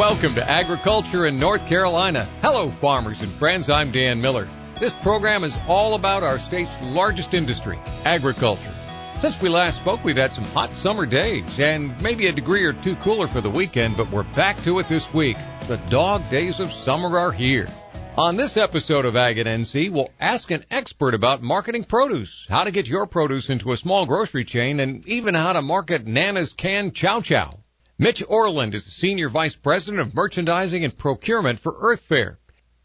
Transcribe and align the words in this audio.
Welcome 0.00 0.34
to 0.36 0.50
Agriculture 0.50 1.26
in 1.26 1.38
North 1.38 1.66
Carolina. 1.66 2.26
Hello, 2.40 2.70
farmers 2.70 3.20
and 3.20 3.30
friends. 3.32 3.68
I'm 3.68 3.92
Dan 3.92 4.18
Miller. 4.18 4.48
This 4.78 4.94
program 4.94 5.44
is 5.44 5.54
all 5.68 5.94
about 5.94 6.22
our 6.22 6.38
state's 6.38 6.74
largest 6.80 7.34
industry, 7.34 7.78
agriculture. 8.06 8.72
Since 9.18 9.42
we 9.42 9.50
last 9.50 9.76
spoke, 9.76 10.02
we've 10.02 10.16
had 10.16 10.32
some 10.32 10.44
hot 10.44 10.72
summer 10.72 11.04
days 11.04 11.60
and 11.60 12.00
maybe 12.00 12.28
a 12.28 12.32
degree 12.32 12.64
or 12.64 12.72
two 12.72 12.96
cooler 12.96 13.28
for 13.28 13.42
the 13.42 13.50
weekend, 13.50 13.98
but 13.98 14.10
we're 14.10 14.22
back 14.22 14.56
to 14.62 14.78
it 14.78 14.88
this 14.88 15.12
week. 15.12 15.36
The 15.68 15.76
dog 15.90 16.22
days 16.30 16.60
of 16.60 16.72
summer 16.72 17.18
are 17.18 17.30
here. 17.30 17.68
On 18.16 18.36
this 18.36 18.56
episode 18.56 19.04
of 19.04 19.16
Ag 19.16 19.36
at 19.36 19.44
NC, 19.44 19.90
we'll 19.90 20.12
ask 20.18 20.50
an 20.50 20.64
expert 20.70 21.12
about 21.12 21.42
marketing 21.42 21.84
produce, 21.84 22.46
how 22.48 22.64
to 22.64 22.70
get 22.70 22.88
your 22.88 23.06
produce 23.06 23.50
into 23.50 23.72
a 23.72 23.76
small 23.76 24.06
grocery 24.06 24.46
chain, 24.46 24.80
and 24.80 25.06
even 25.06 25.34
how 25.34 25.52
to 25.52 25.60
market 25.60 26.06
Nana's 26.06 26.54
canned 26.54 26.94
chow 26.94 27.20
chow. 27.20 27.59
Mitch 28.00 28.22
Orland 28.28 28.74
is 28.74 28.86
the 28.86 28.90
Senior 28.90 29.28
Vice 29.28 29.54
President 29.54 30.00
of 30.00 30.14
Merchandising 30.14 30.82
and 30.82 30.96
Procurement 30.96 31.60
for 31.60 31.76
Earth 31.80 32.00
Fare. 32.00 32.38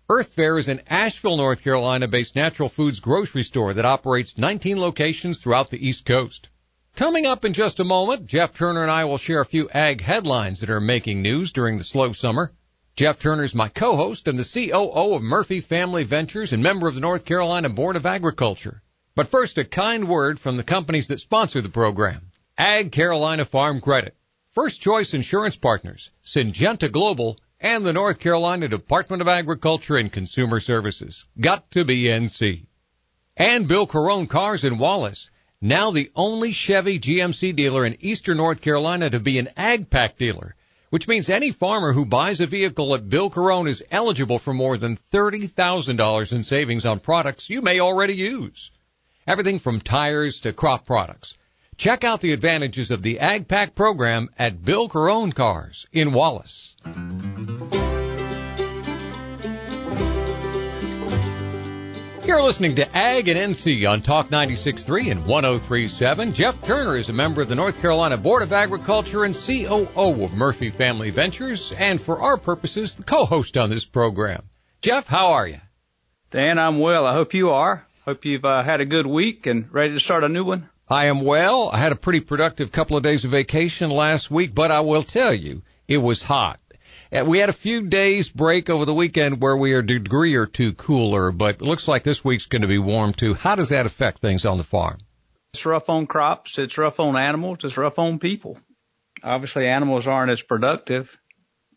Earth 0.09 0.33
Fare 0.33 0.57
is 0.57 0.67
an 0.67 0.81
Asheville, 0.89 1.37
North 1.37 1.63
Carolina 1.63 2.09
based 2.09 2.35
natural 2.35 2.67
foods 2.67 2.99
grocery 2.99 3.43
store 3.43 3.73
that 3.73 3.85
operates 3.85 4.37
19 4.37 4.77
locations 4.77 5.37
throughout 5.37 5.69
the 5.69 5.87
East 5.87 6.05
Coast. 6.05 6.49
Coming 6.97 7.25
up 7.25 7.45
in 7.45 7.53
just 7.53 7.79
a 7.79 7.85
moment, 7.85 8.25
Jeff 8.25 8.51
Turner 8.51 8.81
and 8.81 8.91
I 8.91 9.05
will 9.05 9.17
share 9.17 9.39
a 9.39 9.45
few 9.45 9.69
ag 9.69 10.01
headlines 10.01 10.59
that 10.59 10.69
are 10.69 10.81
making 10.81 11.21
news 11.21 11.53
during 11.53 11.77
the 11.77 11.85
slow 11.85 12.11
summer. 12.11 12.51
Jeff 12.97 13.17
Turner 13.17 13.43
is 13.43 13.55
my 13.55 13.69
co-host 13.69 14.27
and 14.27 14.37
the 14.37 14.43
COO 14.69 15.15
of 15.15 15.21
Murphy 15.21 15.61
Family 15.61 16.03
Ventures 16.03 16.51
and 16.51 16.61
member 16.61 16.89
of 16.89 16.95
the 16.95 16.99
North 16.99 17.23
Carolina 17.23 17.69
Board 17.69 17.95
of 17.95 18.05
Agriculture. 18.05 18.81
But 19.15 19.29
first, 19.29 19.57
a 19.57 19.63
kind 19.63 20.09
word 20.09 20.41
from 20.41 20.57
the 20.57 20.63
companies 20.63 21.07
that 21.07 21.21
sponsor 21.21 21.61
the 21.61 21.69
program. 21.69 22.31
Ag 22.57 22.91
Carolina 22.91 23.45
Farm 23.45 23.79
Credit. 23.79 24.13
First 24.55 24.79
Choice 24.79 25.13
Insurance 25.13 25.57
Partners, 25.57 26.11
Syngenta 26.25 26.89
Global, 26.89 27.37
and 27.59 27.85
the 27.85 27.91
North 27.91 28.21
Carolina 28.21 28.69
Department 28.69 29.21
of 29.21 29.27
Agriculture 29.27 29.97
and 29.97 30.09
Consumer 30.09 30.61
Services. 30.61 31.25
Got 31.37 31.69
to 31.71 31.83
be 31.83 32.03
NC. 32.03 32.65
And 33.35 33.67
Bill 33.67 33.85
Carone 33.85 34.29
Cars 34.29 34.63
in 34.63 34.77
Wallace, 34.77 35.29
now 35.59 35.91
the 35.91 36.09
only 36.15 36.53
Chevy 36.53 37.01
GMC 37.01 37.53
dealer 37.53 37.85
in 37.85 37.97
eastern 37.99 38.37
North 38.37 38.61
Carolina 38.61 39.09
to 39.09 39.19
be 39.19 39.39
an 39.39 39.49
Ag 39.57 39.89
Pack 39.89 40.17
dealer, 40.17 40.55
which 40.89 41.05
means 41.05 41.27
any 41.27 41.51
farmer 41.51 41.91
who 41.91 42.05
buys 42.05 42.39
a 42.39 42.45
vehicle 42.45 42.95
at 42.95 43.09
Bill 43.09 43.29
Carone 43.29 43.67
is 43.67 43.83
eligible 43.91 44.39
for 44.39 44.53
more 44.53 44.77
than 44.77 44.95
$30,000 44.95 46.31
in 46.31 46.43
savings 46.43 46.85
on 46.85 47.01
products 47.01 47.49
you 47.49 47.61
may 47.61 47.81
already 47.81 48.15
use. 48.15 48.71
Everything 49.27 49.59
from 49.59 49.81
tires 49.81 50.39
to 50.39 50.53
crop 50.53 50.85
products. 50.85 51.35
Check 51.77 52.05
out 52.05 52.21
the 52.21 52.31
advantages 52.31 52.89
of 52.89 53.01
the 53.01 53.19
Ag 53.19 53.47
Pack 53.47 53.75
program 53.75 54.29
at 54.39 54.63
Bill 54.63 54.87
Carone 54.87 55.33
Cars 55.33 55.85
in 55.91 56.13
Wallace. 56.13 56.75
You're 62.25 62.41
listening 62.41 62.75
to 62.75 62.97
Ag 62.97 63.27
in 63.27 63.37
NC 63.37 63.87
on 63.89 64.01
Talk 64.01 64.29
96.3 64.29 65.11
and 65.11 65.25
103.7. 65.25 66.33
Jeff 66.33 66.59
Turner 66.63 66.95
is 66.95 67.09
a 67.09 67.13
member 67.13 67.41
of 67.41 67.49
the 67.49 67.55
North 67.55 67.79
Carolina 67.81 68.17
Board 68.17 68.41
of 68.41 68.53
Agriculture 68.53 69.25
and 69.25 69.35
COO 69.35 70.23
of 70.23 70.33
Murphy 70.33 70.69
Family 70.69 71.09
Ventures, 71.11 71.73
and 71.73 71.99
for 71.99 72.21
our 72.21 72.37
purposes, 72.37 72.95
the 72.95 73.03
co-host 73.03 73.57
on 73.57 73.69
this 73.69 73.85
program. 73.85 74.43
Jeff, 74.81 75.07
how 75.07 75.33
are 75.33 75.47
you? 75.47 75.59
Dan, 76.31 76.57
I'm 76.57 76.79
well. 76.79 77.05
I 77.05 77.13
hope 77.13 77.33
you 77.33 77.49
are. 77.49 77.85
Hope 78.05 78.25
you've 78.25 78.45
uh, 78.45 78.63
had 78.63 78.81
a 78.81 78.85
good 78.85 79.05
week 79.05 79.45
and 79.45 79.71
ready 79.73 79.93
to 79.93 79.99
start 79.99 80.23
a 80.23 80.29
new 80.29 80.45
one. 80.45 80.69
I 80.87 81.05
am 81.05 81.23
well. 81.23 81.69
I 81.71 81.77
had 81.77 81.91
a 81.91 81.95
pretty 81.95 82.19
productive 82.19 82.71
couple 82.71 82.95
of 82.95 83.03
days 83.03 83.25
of 83.25 83.31
vacation 83.31 83.89
last 83.89 84.29
week, 84.29 84.53
but 84.53 84.69
I 84.69 84.81
will 84.81 85.01
tell 85.01 85.33
you, 85.33 85.63
it 85.87 85.97
was 85.97 86.21
hot. 86.21 86.59
Uh, 87.11 87.25
we 87.25 87.39
had 87.39 87.49
a 87.49 87.53
few 87.53 87.87
days 87.87 88.29
break 88.29 88.69
over 88.69 88.85
the 88.85 88.93
weekend 88.93 89.41
where 89.41 89.57
we 89.57 89.73
are 89.73 89.79
a 89.79 89.85
degree 89.85 90.35
or 90.35 90.45
two 90.45 90.73
cooler, 90.73 91.31
but 91.31 91.55
it 91.55 91.61
looks 91.61 91.87
like 91.87 92.03
this 92.03 92.23
week's 92.23 92.45
going 92.45 92.61
to 92.61 92.67
be 92.67 92.77
warm 92.77 93.13
too. 93.13 93.33
How 93.33 93.55
does 93.55 93.69
that 93.69 93.85
affect 93.85 94.19
things 94.19 94.45
on 94.45 94.57
the 94.57 94.63
farm? 94.63 94.99
It's 95.53 95.65
rough 95.65 95.89
on 95.89 96.05
crops. 96.05 96.59
It's 96.59 96.77
rough 96.77 96.99
on 96.99 97.15
animals. 97.15 97.59
It's 97.63 97.77
rough 97.77 97.97
on 97.97 98.19
people. 98.19 98.59
Obviously 99.23 99.67
animals 99.67 100.05
aren't 100.05 100.31
as 100.31 100.41
productive, 100.41 101.17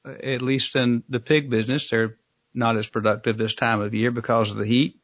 at 0.05 0.43
least 0.43 0.77
in 0.77 1.03
the 1.09 1.21
pig 1.21 1.49
business. 1.49 1.89
They're 1.89 2.17
not 2.53 2.77
as 2.77 2.89
productive 2.89 3.39
this 3.39 3.55
time 3.55 3.81
of 3.81 3.95
year 3.95 4.11
because 4.11 4.51
of 4.51 4.57
the 4.57 4.67
heat. 4.67 4.98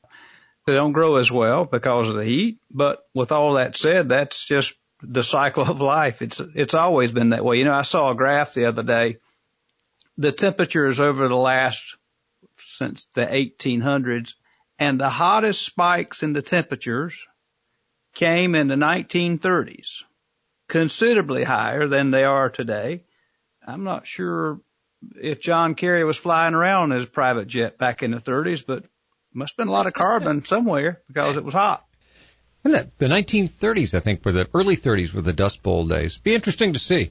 They 0.66 0.74
don't 0.74 0.92
grow 0.92 1.16
as 1.16 1.30
well 1.30 1.64
because 1.64 2.08
of 2.08 2.16
the 2.16 2.24
heat. 2.24 2.58
But 2.70 3.06
with 3.14 3.32
all 3.32 3.54
that 3.54 3.76
said, 3.76 4.08
that's 4.08 4.44
just 4.46 4.74
the 5.02 5.22
cycle 5.22 5.64
of 5.64 5.80
life. 5.80 6.22
It's, 6.22 6.40
it's 6.40 6.74
always 6.74 7.12
been 7.12 7.30
that 7.30 7.44
way. 7.44 7.58
You 7.58 7.64
know, 7.64 7.74
I 7.74 7.82
saw 7.82 8.10
a 8.10 8.14
graph 8.14 8.54
the 8.54 8.66
other 8.66 8.82
day. 8.82 9.18
The 10.16 10.32
temperatures 10.32 11.00
over 11.00 11.28
the 11.28 11.36
last, 11.36 11.96
since 12.56 13.06
the 13.14 13.26
1800s 13.26 14.34
and 14.78 14.98
the 14.98 15.08
hottest 15.08 15.64
spikes 15.64 16.22
in 16.22 16.32
the 16.32 16.42
temperatures 16.42 17.26
came 18.14 18.54
in 18.54 18.68
the 18.68 18.76
1930s, 18.76 20.04
considerably 20.68 21.44
higher 21.44 21.88
than 21.88 22.10
they 22.10 22.24
are 22.24 22.48
today. 22.48 23.04
I'm 23.66 23.84
not 23.84 24.06
sure 24.06 24.60
if 25.20 25.40
John 25.40 25.74
Kerry 25.74 26.04
was 26.04 26.16
flying 26.16 26.54
around 26.54 26.92
in 26.92 26.98
his 26.98 27.08
private 27.08 27.48
jet 27.48 27.76
back 27.76 28.02
in 28.02 28.12
the 28.12 28.18
30s, 28.18 28.64
but 28.64 28.84
must 29.34 29.52
have 29.52 29.64
been 29.64 29.68
a 29.68 29.72
lot 29.72 29.86
of 29.86 29.92
carbon 29.92 30.44
somewhere 30.44 31.02
because 31.08 31.36
it 31.36 31.44
was 31.44 31.54
hot. 31.54 31.84
And 32.64 32.72
that 32.72 32.98
the 32.98 33.08
1930s, 33.08 33.94
I 33.94 34.00
think, 34.00 34.24
were 34.24 34.32
the 34.32 34.48
early 34.54 34.76
30s 34.76 35.12
were 35.12 35.20
the 35.20 35.34
Dust 35.34 35.62
Bowl 35.62 35.86
days. 35.86 36.16
Be 36.16 36.34
interesting 36.34 36.72
to 36.72 36.78
see. 36.78 37.10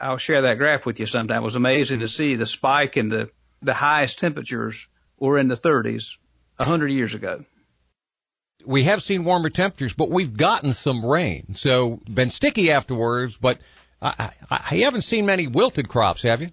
I'll 0.00 0.16
share 0.16 0.42
that 0.42 0.56
graph 0.56 0.86
with 0.86 0.98
you 0.98 1.06
sometime. 1.06 1.42
It 1.42 1.44
was 1.44 1.56
amazing 1.56 2.00
to 2.00 2.08
see 2.08 2.36
the 2.36 2.46
spike 2.46 2.96
in 2.96 3.10
the 3.10 3.30
the 3.62 3.74
highest 3.74 4.18
temperatures 4.18 4.88
were 5.18 5.38
in 5.38 5.48
the 5.48 5.56
30s 5.56 6.16
a 6.58 6.64
hundred 6.64 6.92
years 6.92 7.12
ago. 7.12 7.44
We 8.64 8.84
have 8.84 9.02
seen 9.02 9.24
warmer 9.24 9.50
temperatures, 9.50 9.92
but 9.92 10.10
we've 10.10 10.34
gotten 10.34 10.72
some 10.72 11.04
rain, 11.04 11.54
so 11.54 12.00
been 12.08 12.30
sticky 12.30 12.70
afterwards. 12.70 13.36
But 13.36 13.58
I, 14.00 14.30
I, 14.50 14.60
I 14.70 14.76
haven't 14.76 15.02
seen 15.02 15.26
many 15.26 15.46
wilted 15.46 15.88
crops, 15.88 16.22
have 16.22 16.40
you? 16.40 16.50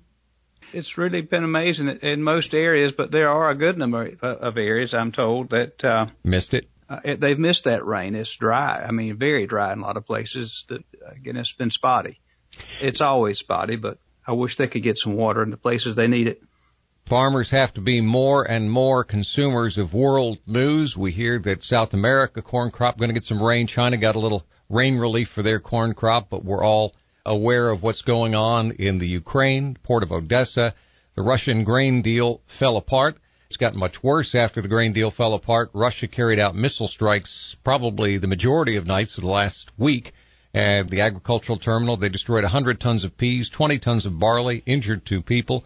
It's 0.77 0.97
really 0.97 1.21
been 1.21 1.43
amazing 1.43 1.89
in 1.89 2.21
most 2.21 2.53
areas, 2.53 2.91
but 2.91 3.11
there 3.11 3.29
are 3.29 3.49
a 3.49 3.55
good 3.55 3.77
number 3.77 4.11
of 4.21 4.57
areas 4.57 4.93
I'm 4.93 5.11
told 5.11 5.49
that 5.49 5.83
uh, 5.83 6.07
missed 6.23 6.53
it. 6.53 6.69
Uh, 6.88 6.99
it, 7.03 7.19
they've 7.19 7.39
missed 7.39 7.65
that 7.65 7.85
rain. 7.85 8.15
It's 8.15 8.35
dry. 8.35 8.83
I 8.88 8.91
mean, 8.91 9.17
very 9.17 9.47
dry 9.47 9.73
in 9.73 9.79
a 9.79 9.81
lot 9.81 9.97
of 9.97 10.05
places. 10.05 10.65
That, 10.69 10.83
again, 11.11 11.35
it's 11.35 11.51
been 11.51 11.71
spotty. 11.71 12.21
It's 12.79 13.01
always 13.01 13.39
spotty, 13.39 13.75
but 13.75 13.97
I 14.25 14.33
wish 14.33 14.55
they 14.55 14.67
could 14.67 14.83
get 14.83 14.97
some 14.97 15.15
water 15.15 15.41
in 15.41 15.49
the 15.49 15.57
places 15.57 15.95
they 15.95 16.07
need 16.07 16.27
it. 16.27 16.43
Farmers 17.07 17.49
have 17.51 17.73
to 17.73 17.81
be 17.81 18.01
more 18.01 18.44
and 18.44 18.69
more 18.69 19.03
consumers 19.03 19.77
of 19.77 19.94
world 19.94 20.39
news. 20.45 20.95
We 20.95 21.11
hear 21.11 21.39
that 21.39 21.63
South 21.63 21.94
America 21.94 22.41
corn 22.41 22.69
crop 22.69 22.97
going 22.97 23.09
to 23.09 23.13
get 23.13 23.23
some 23.23 23.41
rain. 23.41 23.65
China 23.65 23.97
got 23.97 24.15
a 24.15 24.19
little 24.19 24.45
rain 24.69 24.97
relief 24.97 25.29
for 25.29 25.41
their 25.41 25.59
corn 25.59 25.94
crop, 25.94 26.29
but 26.29 26.44
we're 26.44 26.63
all 26.63 26.95
aware 27.27 27.69
of 27.69 27.83
what's 27.83 28.01
going 28.01 28.33
on 28.33 28.71
in 28.71 28.97
the 28.97 29.07
Ukraine, 29.07 29.77
port 29.83 30.01
of 30.01 30.11
Odessa. 30.11 30.73
The 31.15 31.21
Russian 31.21 31.63
grain 31.63 32.01
deal 32.01 32.41
fell 32.47 32.77
apart. 32.77 33.17
It's 33.47 33.57
gotten 33.57 33.79
much 33.79 34.03
worse 34.03 34.35
after 34.35 34.61
the 34.61 34.67
grain 34.67 34.93
deal 34.93 35.11
fell 35.11 35.33
apart. 35.33 35.69
Russia 35.73 36.07
carried 36.07 36.39
out 36.39 36.55
missile 36.55 36.88
strikes 36.88 37.55
probably 37.63 38.17
the 38.17 38.27
majority 38.27 38.75
of 38.75 38.88
nights 38.88 39.17
of 39.17 39.23
the 39.23 39.29
last 39.29 39.71
week 39.77 40.13
at 40.53 40.89
the 40.89 41.01
agricultural 41.01 41.57
terminal. 41.57 41.97
They 41.97 42.09
destroyed 42.09 42.43
100 42.43 42.79
tons 42.79 43.03
of 43.03 43.17
peas, 43.17 43.49
20 43.49 43.79
tons 43.79 44.05
of 44.05 44.19
barley, 44.19 44.63
injured 44.65 45.05
two 45.05 45.21
people. 45.21 45.63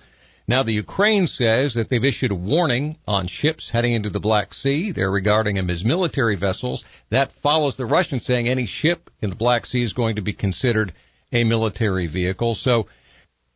Now 0.47 0.63
the 0.63 0.73
Ukraine 0.73 1.27
says 1.27 1.75
that 1.75 1.89
they've 1.89 2.03
issued 2.03 2.31
a 2.31 2.35
warning 2.35 2.97
on 3.07 3.27
ships 3.27 3.69
heading 3.69 3.93
into 3.93 4.09
the 4.09 4.19
Black 4.19 4.53
Sea. 4.53 4.91
They're 4.91 5.09
regarding 5.09 5.55
them 5.55 5.69
as 5.69 5.85
military 5.85 6.35
vessels. 6.35 6.83
That 7.09 7.31
follows 7.31 7.77
the 7.77 7.85
Russians 7.85 8.25
saying 8.25 8.49
any 8.49 8.65
ship 8.65 9.09
in 9.21 9.29
the 9.29 9.35
Black 9.35 9.65
Sea 9.65 9.81
is 9.81 9.93
going 9.93 10.17
to 10.17 10.21
be 10.21 10.33
considered 10.33 10.93
a 11.31 11.43
military 11.43 12.07
vehicle. 12.07 12.55
So 12.55 12.87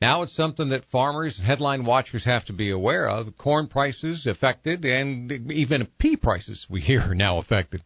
now 0.01 0.24
it's 0.24 0.33
something 0.33 0.69
that 0.69 0.86
farmers, 0.86 1.39
headline 1.39 1.83
watchers 1.86 2.25
have 2.25 2.45
to 2.45 2.54
be 2.54 2.69
aware 2.69 3.10
of. 3.10 3.38
Corn 3.38 3.68
prices 3.68 4.27
affected 4.27 4.86
and 4.86 5.31
even 5.51 5.86
pea 5.98 6.18
prices 6.18 6.68
we 6.69 6.81
hear 6.81 7.01
are 7.01 7.16
now 7.16 7.38
affected. 7.38 7.83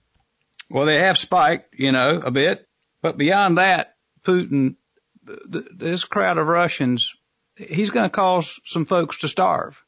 Well, 0.69 0.85
they 0.85 0.97
have 0.97 1.17
spiked, 1.17 1.75
you 1.79 1.91
know, 1.91 2.21
a 2.23 2.31
bit, 2.31 2.67
but 3.01 3.17
beyond 3.17 3.57
that, 3.57 3.95
Putin, 4.23 4.75
this 5.23 6.03
crowd 6.03 6.37
of 6.37 6.47
Russians, 6.47 7.15
he's 7.55 7.89
going 7.89 8.05
to 8.05 8.15
cause 8.15 8.59
some 8.65 8.85
folks 8.85 9.19
to 9.19 9.27
starve. 9.27 9.81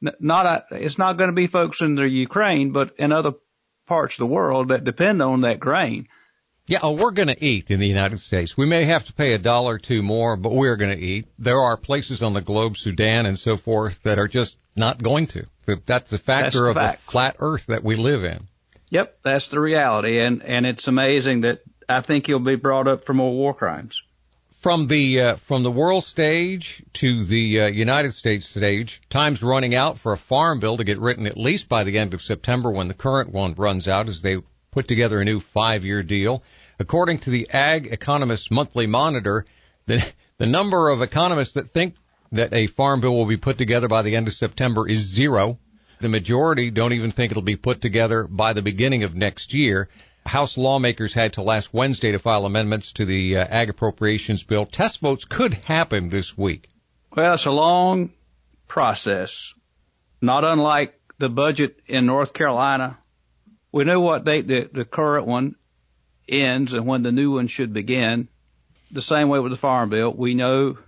Not, 0.00 0.46
a, 0.46 0.76
it's 0.76 0.98
not 0.98 1.16
going 1.16 1.28
to 1.28 1.34
be 1.34 1.46
folks 1.46 1.80
in 1.80 1.94
the 1.94 2.08
Ukraine, 2.08 2.72
but 2.72 2.94
in 2.98 3.12
other 3.12 3.32
parts 3.86 4.14
of 4.14 4.20
the 4.20 4.26
world 4.26 4.68
that 4.68 4.84
depend 4.84 5.20
on 5.22 5.40
that 5.40 5.58
grain. 5.58 6.08
Yeah, 6.68 6.80
oh, 6.82 6.92
we're 6.92 7.12
going 7.12 7.28
to 7.28 7.44
eat 7.44 7.70
in 7.70 7.80
the 7.80 7.88
United 7.88 8.20
States. 8.20 8.54
We 8.54 8.66
may 8.66 8.84
have 8.84 9.06
to 9.06 9.14
pay 9.14 9.32
a 9.32 9.38
dollar 9.38 9.76
or 9.76 9.78
two 9.78 10.02
more, 10.02 10.36
but 10.36 10.52
we're 10.52 10.76
going 10.76 10.94
to 10.94 11.02
eat. 11.02 11.26
There 11.38 11.58
are 11.58 11.78
places 11.78 12.22
on 12.22 12.34
the 12.34 12.42
globe, 12.42 12.76
Sudan 12.76 13.24
and 13.24 13.38
so 13.38 13.56
forth, 13.56 14.02
that 14.02 14.18
are 14.18 14.28
just 14.28 14.58
not 14.76 15.02
going 15.02 15.26
to. 15.28 15.46
That's 15.86 16.12
a 16.12 16.18
factor 16.18 16.66
that's 16.66 16.68
of 16.68 16.74
fact. 16.76 17.06
the 17.06 17.10
flat 17.10 17.36
earth 17.38 17.66
that 17.68 17.82
we 17.82 17.96
live 17.96 18.22
in. 18.22 18.48
Yep, 18.90 19.18
that's 19.22 19.48
the 19.48 19.60
reality. 19.60 20.20
And, 20.20 20.42
and 20.42 20.66
it's 20.66 20.86
amazing 20.88 21.40
that 21.40 21.62
I 21.88 22.02
think 22.02 22.26
he'll 22.26 22.38
be 22.38 22.56
brought 22.56 22.86
up 22.86 23.06
for 23.06 23.14
more 23.14 23.32
war 23.32 23.54
crimes. 23.54 24.02
from 24.60 24.88
the 24.88 25.20
uh, 25.22 25.36
from 25.36 25.62
the 25.62 25.70
world 25.70 26.04
stage 26.04 26.82
to 26.92 27.24
the 27.24 27.62
uh, 27.62 27.66
United 27.66 28.12
States 28.12 28.46
stage, 28.46 29.00
time's 29.08 29.42
running 29.42 29.74
out 29.74 29.98
for 29.98 30.12
a 30.12 30.18
farm 30.18 30.60
bill 30.60 30.76
to 30.76 30.84
get 30.84 30.98
written 30.98 31.26
at 31.26 31.36
least 31.38 31.68
by 31.68 31.84
the 31.84 31.96
end 31.96 32.12
of 32.12 32.20
September 32.20 32.70
when 32.70 32.88
the 32.88 32.94
current 32.94 33.32
one 33.32 33.54
runs 33.54 33.88
out 33.88 34.08
as 34.08 34.20
they 34.20 34.36
put 34.78 34.86
together 34.86 35.20
a 35.20 35.24
new 35.24 35.40
five-year 35.40 36.04
deal. 36.04 36.40
According 36.78 37.18
to 37.20 37.30
the 37.30 37.50
Ag 37.50 37.88
Economist 37.88 38.48
Monthly 38.52 38.86
Monitor, 38.86 39.44
the 39.86 40.06
the 40.36 40.46
number 40.46 40.88
of 40.88 41.02
economists 41.02 41.54
that 41.54 41.68
think 41.68 41.96
that 42.30 42.54
a 42.54 42.68
farm 42.68 43.00
bill 43.00 43.16
will 43.16 43.26
be 43.26 43.36
put 43.36 43.58
together 43.58 43.88
by 43.88 44.02
the 44.02 44.14
end 44.14 44.28
of 44.28 44.34
September 44.34 44.88
is 44.88 45.00
zero. 45.00 45.58
The 45.98 46.08
majority 46.08 46.70
don't 46.70 46.92
even 46.92 47.10
think 47.10 47.32
it'll 47.32 47.42
be 47.42 47.56
put 47.56 47.80
together 47.80 48.28
by 48.28 48.52
the 48.52 48.62
beginning 48.62 49.02
of 49.02 49.16
next 49.16 49.52
year. 49.52 49.88
House 50.24 50.56
lawmakers 50.56 51.12
had 51.12 51.32
to 51.32 51.42
last 51.42 51.74
Wednesday 51.74 52.12
to 52.12 52.20
file 52.20 52.46
amendments 52.46 52.92
to 52.92 53.04
the 53.04 53.38
uh, 53.38 53.46
ag 53.50 53.70
appropriations 53.70 54.44
bill. 54.44 54.64
Test 54.64 55.00
votes 55.00 55.24
could 55.24 55.54
happen 55.54 56.08
this 56.08 56.38
week. 56.38 56.68
Well, 57.16 57.34
it's 57.34 57.46
a 57.46 57.50
long 57.50 58.12
process, 58.68 59.54
not 60.20 60.44
unlike 60.44 60.94
the 61.18 61.28
budget 61.28 61.80
in 61.88 62.06
North 62.06 62.32
Carolina. 62.32 62.98
We 63.72 63.84
know 63.84 64.00
what 64.00 64.24
date 64.24 64.46
the, 64.46 64.68
the 64.72 64.84
current 64.84 65.26
one 65.26 65.54
ends 66.28 66.72
and 66.72 66.86
when 66.86 67.02
the 67.02 67.12
new 67.12 67.34
one 67.34 67.46
should 67.46 67.72
begin. 67.72 68.28
The 68.90 69.02
same 69.02 69.28
way 69.28 69.38
with 69.38 69.52
the 69.52 69.58
farm 69.58 69.90
bill. 69.90 70.12
We 70.12 70.34
know 70.34 70.78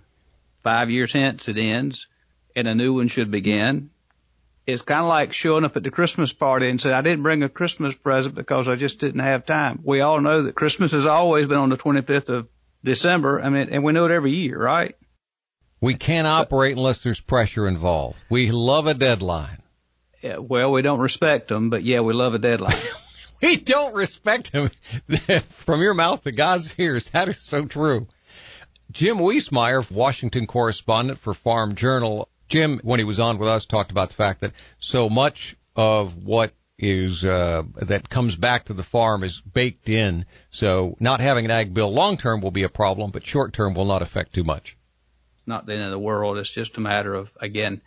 five 0.63 0.89
years 0.89 1.13
hence 1.13 1.47
it 1.47 1.57
ends 1.57 2.07
and 2.55 2.67
a 2.67 2.75
new 2.75 2.93
one 2.93 3.07
should 3.07 3.31
begin 3.31 3.91
it's 4.67 4.81
kind 4.81 5.01
of 5.01 5.07
like 5.07 5.33
showing 5.33 5.65
up 5.65 5.75
at 5.75 5.83
the 5.83 5.91
Christmas 5.91 6.31
party 6.31 6.69
and 6.69 6.79
saying, 6.79 6.93
I 6.93 7.01
didn't 7.01 7.23
bring 7.23 7.43
a 7.43 7.49
Christmas 7.49 7.95
present 7.95 8.35
because 8.35 8.67
I 8.67 8.75
just 8.75 8.99
didn't 8.99 9.21
have 9.21 9.45
time. 9.45 9.79
We 9.83 10.01
all 10.01 10.21
know 10.21 10.43
that 10.43 10.55
Christmas 10.55 10.91
has 10.91 11.05
always 11.05 11.47
been 11.47 11.57
on 11.57 11.69
the 11.69 11.77
25th 11.77 12.29
of 12.29 12.47
December. 12.83 13.41
I 13.41 13.49
mean, 13.49 13.69
and 13.69 13.83
we 13.83 13.93
know 13.93 14.05
it 14.05 14.11
every 14.11 14.31
year, 14.31 14.57
right? 14.59 14.95
We 15.79 15.95
can't 15.95 16.27
operate 16.27 16.77
unless 16.77 17.01
there's 17.01 17.19
pressure 17.19 17.67
involved. 17.67 18.17
We 18.29 18.51
love 18.51 18.85
a 18.85 18.93
deadline. 18.93 19.60
Yeah, 20.21 20.37
well, 20.37 20.71
we 20.71 20.81
don't 20.81 20.99
respect 20.99 21.47
them, 21.47 21.69
but 21.69 21.83
yeah, 21.83 22.01
we 22.01 22.13
love 22.13 22.33
a 22.33 22.39
deadline. 22.39 22.75
we 23.41 23.57
don't 23.57 23.95
respect 23.95 24.51
them. 24.51 24.69
From 25.49 25.81
your 25.81 25.93
mouth 25.93 26.23
to 26.23 26.31
God's 26.31 26.75
ears, 26.77 27.09
that 27.09 27.27
is 27.27 27.39
so 27.39 27.65
true. 27.65 28.07
Jim 28.91 29.17
Wiesemeyer, 29.17 29.89
Washington 29.89 30.47
correspondent 30.47 31.17
for 31.17 31.33
Farm 31.33 31.75
Journal, 31.75 32.27
Jim, 32.49 32.81
when 32.83 32.99
he 32.99 33.05
was 33.05 33.19
on 33.19 33.37
with 33.37 33.47
us, 33.47 33.65
talked 33.65 33.91
about 33.91 34.09
the 34.09 34.15
fact 34.15 34.41
that 34.41 34.51
so 34.77 35.09
much 35.09 35.55
of 35.75 36.17
what 36.17 36.51
is 36.77 37.23
uh, 37.23 37.63
that 37.77 38.09
comes 38.09 38.35
back 38.35 38.65
to 38.65 38.73
the 38.73 38.83
farm 38.83 39.23
is 39.23 39.39
baked 39.39 39.87
in. 39.87 40.25
So 40.49 40.97
not 40.99 41.21
having 41.21 41.45
an 41.45 41.51
ag 41.51 41.73
bill 41.73 41.93
long 41.93 42.17
term 42.17 42.41
will 42.41 42.51
be 42.51 42.63
a 42.63 42.69
problem, 42.69 43.11
but 43.11 43.25
short 43.25 43.53
term 43.53 43.73
will 43.73 43.85
not 43.85 44.01
affect 44.01 44.33
too 44.33 44.43
much. 44.43 44.75
Not 45.45 45.65
the 45.65 45.75
end 45.75 45.83
of 45.83 45.91
the 45.91 45.99
world. 45.99 46.37
It's 46.37 46.51
just 46.51 46.77
a 46.77 46.81
matter 46.81 47.13
of 47.13 47.31
again, 47.39 47.81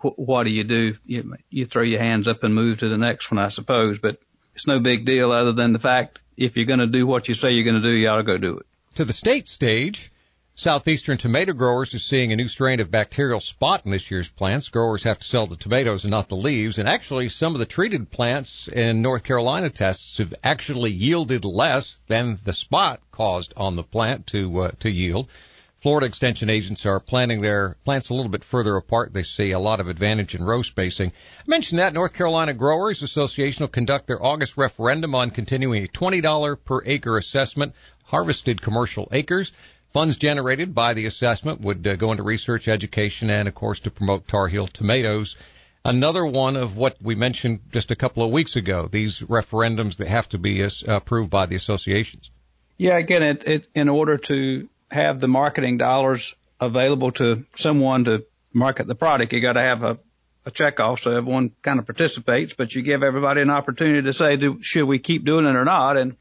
wh- 0.00 0.18
what 0.18 0.44
do 0.44 0.50
you 0.50 0.64
do? 0.64 0.94
You, 1.06 1.36
you 1.50 1.64
throw 1.66 1.82
your 1.82 2.00
hands 2.00 2.28
up 2.28 2.42
and 2.44 2.54
move 2.54 2.80
to 2.80 2.88
the 2.88 2.98
next 2.98 3.30
one, 3.30 3.38
I 3.38 3.48
suppose. 3.48 3.98
But 3.98 4.20
it's 4.54 4.66
no 4.66 4.80
big 4.80 5.04
deal 5.04 5.32
other 5.32 5.52
than 5.52 5.72
the 5.72 5.78
fact 5.78 6.20
if 6.36 6.56
you're 6.56 6.66
going 6.66 6.78
to 6.78 6.86
do 6.86 7.06
what 7.06 7.28
you 7.28 7.34
say 7.34 7.50
you're 7.50 7.64
going 7.64 7.82
to 7.82 7.88
do, 7.88 7.96
you 7.96 8.08
ought 8.08 8.16
to 8.16 8.22
go 8.22 8.38
do 8.38 8.58
it. 8.58 8.66
To 8.94 9.04
the 9.04 9.12
state 9.12 9.48
stage. 9.48 10.10
Southeastern 10.58 11.18
tomato 11.18 11.52
growers 11.52 11.94
are 11.94 12.00
seeing 12.00 12.32
a 12.32 12.36
new 12.36 12.48
strain 12.48 12.80
of 12.80 12.90
bacterial 12.90 13.38
spot 13.38 13.82
in 13.84 13.92
this 13.92 14.10
year's 14.10 14.28
plants. 14.28 14.68
Growers 14.68 15.04
have 15.04 15.20
to 15.20 15.24
sell 15.24 15.46
the 15.46 15.54
tomatoes 15.54 16.02
and 16.02 16.10
not 16.10 16.28
the 16.28 16.34
leaves. 16.34 16.78
And 16.78 16.88
actually, 16.88 17.28
some 17.28 17.54
of 17.54 17.60
the 17.60 17.64
treated 17.64 18.10
plants 18.10 18.66
in 18.66 19.00
North 19.00 19.22
Carolina 19.22 19.70
tests 19.70 20.18
have 20.18 20.34
actually 20.42 20.90
yielded 20.90 21.44
less 21.44 22.00
than 22.08 22.40
the 22.42 22.52
spot 22.52 23.00
caused 23.12 23.54
on 23.56 23.76
the 23.76 23.84
plant 23.84 24.26
to 24.28 24.62
uh, 24.62 24.70
to 24.80 24.90
yield. 24.90 25.28
Florida 25.80 26.08
extension 26.08 26.50
agents 26.50 26.84
are 26.86 26.98
planting 26.98 27.40
their 27.40 27.76
plants 27.84 28.08
a 28.08 28.14
little 28.14 28.30
bit 28.30 28.42
further 28.42 28.74
apart. 28.74 29.12
They 29.12 29.22
see 29.22 29.52
a 29.52 29.60
lot 29.60 29.78
of 29.78 29.86
advantage 29.86 30.34
in 30.34 30.42
row 30.42 30.62
spacing. 30.62 31.12
I 31.38 31.42
mentioned 31.46 31.78
that 31.78 31.94
North 31.94 32.14
Carolina 32.14 32.52
Growers 32.52 33.02
Association 33.02 33.62
will 33.62 33.68
conduct 33.68 34.08
their 34.08 34.20
August 34.20 34.56
referendum 34.56 35.14
on 35.14 35.30
continuing 35.30 35.84
a 35.84 35.88
$20 35.88 36.56
per 36.64 36.82
acre 36.84 37.16
assessment 37.16 37.74
harvested 38.06 38.60
commercial 38.60 39.08
acres. 39.12 39.52
Funds 39.92 40.16
generated 40.16 40.74
by 40.74 40.94
the 40.94 41.06
assessment 41.06 41.60
would 41.60 41.86
uh, 41.86 41.94
go 41.94 42.10
into 42.10 42.24
research, 42.24 42.66
education, 42.66 43.30
and 43.30 43.46
of 43.46 43.54
course 43.54 43.78
to 43.80 43.90
promote 43.90 44.26
Tar 44.26 44.48
Heel 44.48 44.66
tomatoes. 44.66 45.36
Another 45.84 46.26
one 46.26 46.56
of 46.56 46.76
what 46.76 46.96
we 47.00 47.14
mentioned 47.14 47.60
just 47.70 47.92
a 47.92 47.96
couple 47.96 48.24
of 48.24 48.32
weeks 48.32 48.56
ago, 48.56 48.88
these 48.90 49.20
referendums 49.20 49.96
that 49.98 50.08
have 50.08 50.28
to 50.30 50.38
be 50.38 50.62
uh, 50.62 50.68
approved 50.88 51.30
by 51.30 51.46
the 51.46 51.54
associations. 51.54 52.32
Yeah, 52.76 52.98
again, 52.98 53.22
it, 53.22 53.46
it, 53.46 53.68
in 53.74 53.88
order 53.88 54.18
to 54.18 54.68
have 54.90 55.20
the 55.20 55.28
marketing 55.28 55.76
dollars 55.76 56.34
available 56.60 57.12
to 57.12 57.44
someone 57.54 58.04
to 58.04 58.24
market 58.52 58.86
the 58.86 58.94
product, 58.94 59.32
you 59.32 59.40
got 59.40 59.52
to 59.54 59.60
have 59.60 59.82
a, 59.82 59.98
a 60.44 60.50
check 60.50 60.80
off 60.80 61.00
so 61.00 61.12
everyone 61.12 61.52
kind 61.62 61.78
of 61.78 61.86
participates, 61.86 62.54
but 62.54 62.74
you 62.74 62.82
give 62.82 63.02
everybody 63.02 63.40
an 63.40 63.50
opportunity 63.50 64.02
to 64.02 64.12
say, 64.12 64.36
do, 64.36 64.62
should 64.62 64.86
we 64.86 64.98
keep 64.98 65.24
doing 65.24 65.46
it 65.46 65.54
or 65.54 65.64
not? 65.64 65.96
And, 65.96 66.16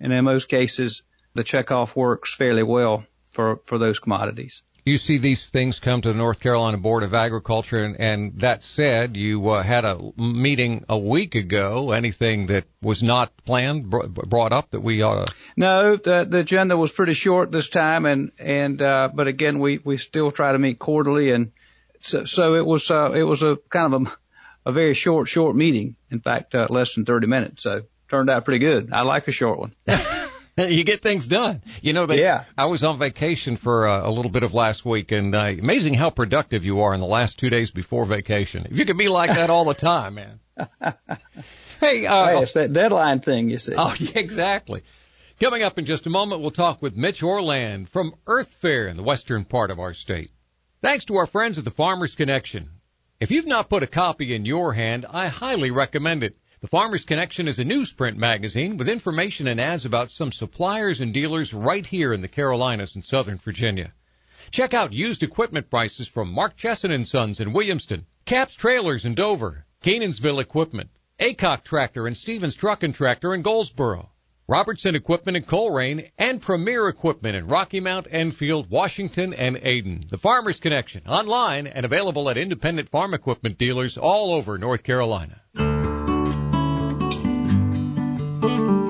and 0.00 0.12
in 0.12 0.24
most 0.24 0.48
cases, 0.48 1.02
the 1.34 1.44
checkoff 1.44 1.96
works 1.96 2.34
fairly 2.34 2.62
well 2.62 3.04
for, 3.30 3.60
for 3.64 3.78
those 3.78 3.98
commodities. 3.98 4.62
You 4.86 4.98
see 4.98 5.16
these 5.16 5.48
things 5.48 5.78
come 5.78 6.02
to 6.02 6.08
the 6.08 6.14
North 6.14 6.40
Carolina 6.40 6.76
Board 6.76 7.04
of 7.04 7.14
Agriculture, 7.14 7.82
and, 7.82 7.98
and 7.98 8.40
that 8.40 8.62
said, 8.62 9.16
you 9.16 9.48
uh, 9.48 9.62
had 9.62 9.86
a 9.86 9.98
meeting 10.18 10.84
a 10.90 10.98
week 10.98 11.34
ago. 11.34 11.92
Anything 11.92 12.48
that 12.48 12.66
was 12.82 13.02
not 13.02 13.34
planned 13.46 13.88
brought 13.88 14.52
up 14.52 14.72
that 14.72 14.80
we 14.80 15.00
ought 15.00 15.26
to? 15.26 15.34
No, 15.56 15.96
the, 15.96 16.26
the 16.28 16.40
agenda 16.40 16.76
was 16.76 16.92
pretty 16.92 17.14
short 17.14 17.50
this 17.50 17.70
time, 17.70 18.04
and 18.04 18.32
and 18.38 18.82
uh, 18.82 19.08
but 19.14 19.26
again, 19.26 19.58
we 19.58 19.78
we 19.82 19.96
still 19.96 20.30
try 20.30 20.52
to 20.52 20.58
meet 20.58 20.78
quarterly, 20.78 21.30
and 21.30 21.52
so, 22.00 22.26
so 22.26 22.54
it 22.54 22.66
was 22.66 22.90
uh, 22.90 23.12
it 23.14 23.22
was 23.22 23.42
a 23.42 23.56
kind 23.70 23.94
of 23.94 24.02
a, 24.02 24.16
a 24.66 24.72
very 24.72 24.92
short 24.92 25.28
short 25.28 25.56
meeting. 25.56 25.96
In 26.10 26.20
fact, 26.20 26.54
uh, 26.54 26.66
less 26.68 26.94
than 26.94 27.06
30 27.06 27.26
minutes, 27.26 27.62
so 27.62 27.84
turned 28.10 28.28
out 28.28 28.44
pretty 28.44 28.58
good. 28.58 28.92
I 28.92 29.00
like 29.00 29.28
a 29.28 29.32
short 29.32 29.58
one. 29.58 29.74
you 30.68 30.84
get 30.84 31.00
things 31.00 31.26
done. 31.26 31.62
You 31.82 31.92
know, 31.92 32.06
they, 32.06 32.20
yeah. 32.20 32.44
I 32.56 32.66
was 32.66 32.84
on 32.84 32.98
vacation 32.98 33.56
for 33.56 33.88
uh, 33.88 34.08
a 34.08 34.10
little 34.10 34.30
bit 34.30 34.44
of 34.44 34.54
last 34.54 34.84
week, 34.84 35.10
and 35.10 35.34
uh, 35.34 35.38
amazing 35.38 35.94
how 35.94 36.10
productive 36.10 36.64
you 36.64 36.82
are 36.82 36.94
in 36.94 37.00
the 37.00 37.06
last 37.06 37.38
two 37.38 37.50
days 37.50 37.70
before 37.70 38.04
vacation. 38.04 38.66
If 38.70 38.78
you 38.78 38.84
could 38.84 38.98
be 38.98 39.08
like 39.08 39.30
that 39.30 39.50
all 39.50 39.64
the 39.64 39.74
time, 39.74 40.14
man. 40.14 40.40
hey, 41.80 42.06
uh, 42.06 42.26
hey, 42.26 42.38
it's 42.38 42.52
that 42.52 42.72
deadline 42.72 43.20
thing, 43.20 43.50
you 43.50 43.58
see. 43.58 43.74
Oh, 43.76 43.94
yeah, 43.98 44.12
exactly. 44.14 44.82
Coming 45.40 45.64
up 45.64 45.78
in 45.78 45.84
just 45.84 46.06
a 46.06 46.10
moment, 46.10 46.40
we'll 46.40 46.52
talk 46.52 46.80
with 46.80 46.96
Mitch 46.96 47.22
Orland 47.22 47.88
from 47.88 48.14
Earth 48.26 48.54
Fare 48.54 48.86
in 48.86 48.96
the 48.96 49.02
western 49.02 49.44
part 49.44 49.72
of 49.72 49.80
our 49.80 49.92
state. 49.92 50.30
Thanks 50.80 51.06
to 51.06 51.16
our 51.16 51.26
friends 51.26 51.58
at 51.58 51.64
the 51.64 51.72
Farmers 51.72 52.14
Connection. 52.14 52.70
If 53.18 53.32
you've 53.32 53.46
not 53.46 53.68
put 53.68 53.82
a 53.82 53.88
copy 53.88 54.34
in 54.34 54.44
your 54.44 54.72
hand, 54.74 55.06
I 55.10 55.26
highly 55.26 55.72
recommend 55.72 56.22
it. 56.22 56.36
The 56.64 56.68
Farmers 56.68 57.04
Connection 57.04 57.46
is 57.46 57.58
a 57.58 57.64
newsprint 57.64 58.16
magazine 58.16 58.78
with 58.78 58.88
information 58.88 59.46
and 59.48 59.60
ads 59.60 59.84
about 59.84 60.10
some 60.10 60.32
suppliers 60.32 60.98
and 60.98 61.12
dealers 61.12 61.52
right 61.52 61.84
here 61.84 62.10
in 62.10 62.22
the 62.22 62.26
Carolinas 62.26 62.94
and 62.94 63.04
Southern 63.04 63.36
Virginia. 63.36 63.92
Check 64.50 64.72
out 64.72 64.94
used 64.94 65.22
equipment 65.22 65.68
prices 65.68 66.08
from 66.08 66.32
Mark 66.32 66.56
Chesson 66.56 66.90
and 66.90 67.06
Sons 67.06 67.38
in 67.38 67.52
Williamston, 67.52 68.06
Caps 68.24 68.54
Trailers 68.54 69.04
in 69.04 69.14
Dover, 69.14 69.66
Cannonsville 69.82 70.40
Equipment, 70.40 70.88
Acock 71.20 71.64
Tractor 71.64 72.06
and 72.06 72.16
Stevens 72.16 72.54
Truck 72.54 72.82
and 72.82 72.94
Tractor 72.94 73.34
in 73.34 73.42
Goldsboro, 73.42 74.12
Robertson 74.48 74.94
Equipment 74.94 75.36
in 75.36 75.42
Colerain, 75.42 76.08
and 76.16 76.40
Premier 76.40 76.88
Equipment 76.88 77.36
in 77.36 77.46
Rocky 77.46 77.80
Mount, 77.80 78.06
Enfield, 78.10 78.70
Washington, 78.70 79.34
and 79.34 79.56
Ayden. 79.56 80.08
The 80.08 80.16
Farmers 80.16 80.60
Connection, 80.60 81.02
online 81.06 81.66
and 81.66 81.84
available 81.84 82.30
at 82.30 82.38
independent 82.38 82.88
farm 82.88 83.12
equipment 83.12 83.58
dealers 83.58 83.98
all 83.98 84.32
over 84.32 84.56
North 84.56 84.82
Carolina. 84.82 85.42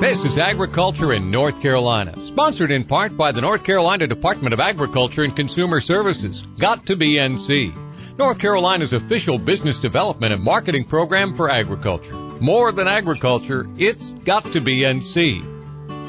This 0.05 0.23
is 0.23 0.37
Agriculture 0.37 1.15
in 1.15 1.31
North 1.31 1.63
Carolina, 1.63 2.15
sponsored 2.21 2.71
in 2.71 2.85
part 2.85 3.17
by 3.17 3.33
the 3.33 3.41
North 3.41 3.65
Carolina 3.65 4.07
Department 4.07 4.53
of 4.53 4.61
Agriculture 4.61 5.23
and 5.23 5.35
Consumer 5.35 5.81
Services, 5.81 6.47
Got 6.59 6.85
to 6.89 6.95
Be 6.95 7.15
NC, 7.15 7.75
North 8.19 8.39
Carolina's 8.39 8.93
official 8.93 9.39
business 9.39 9.81
development 9.81 10.35
and 10.35 10.45
marketing 10.45 10.85
program 10.85 11.35
for 11.35 11.51
agriculture. 11.51 12.13
More 12.39 12.71
than 12.71 12.87
agriculture, 12.87 13.67
it's 13.79 14.11
got 14.27 14.53
to 14.53 14.61
be 14.61 14.81
NC. 14.81 15.43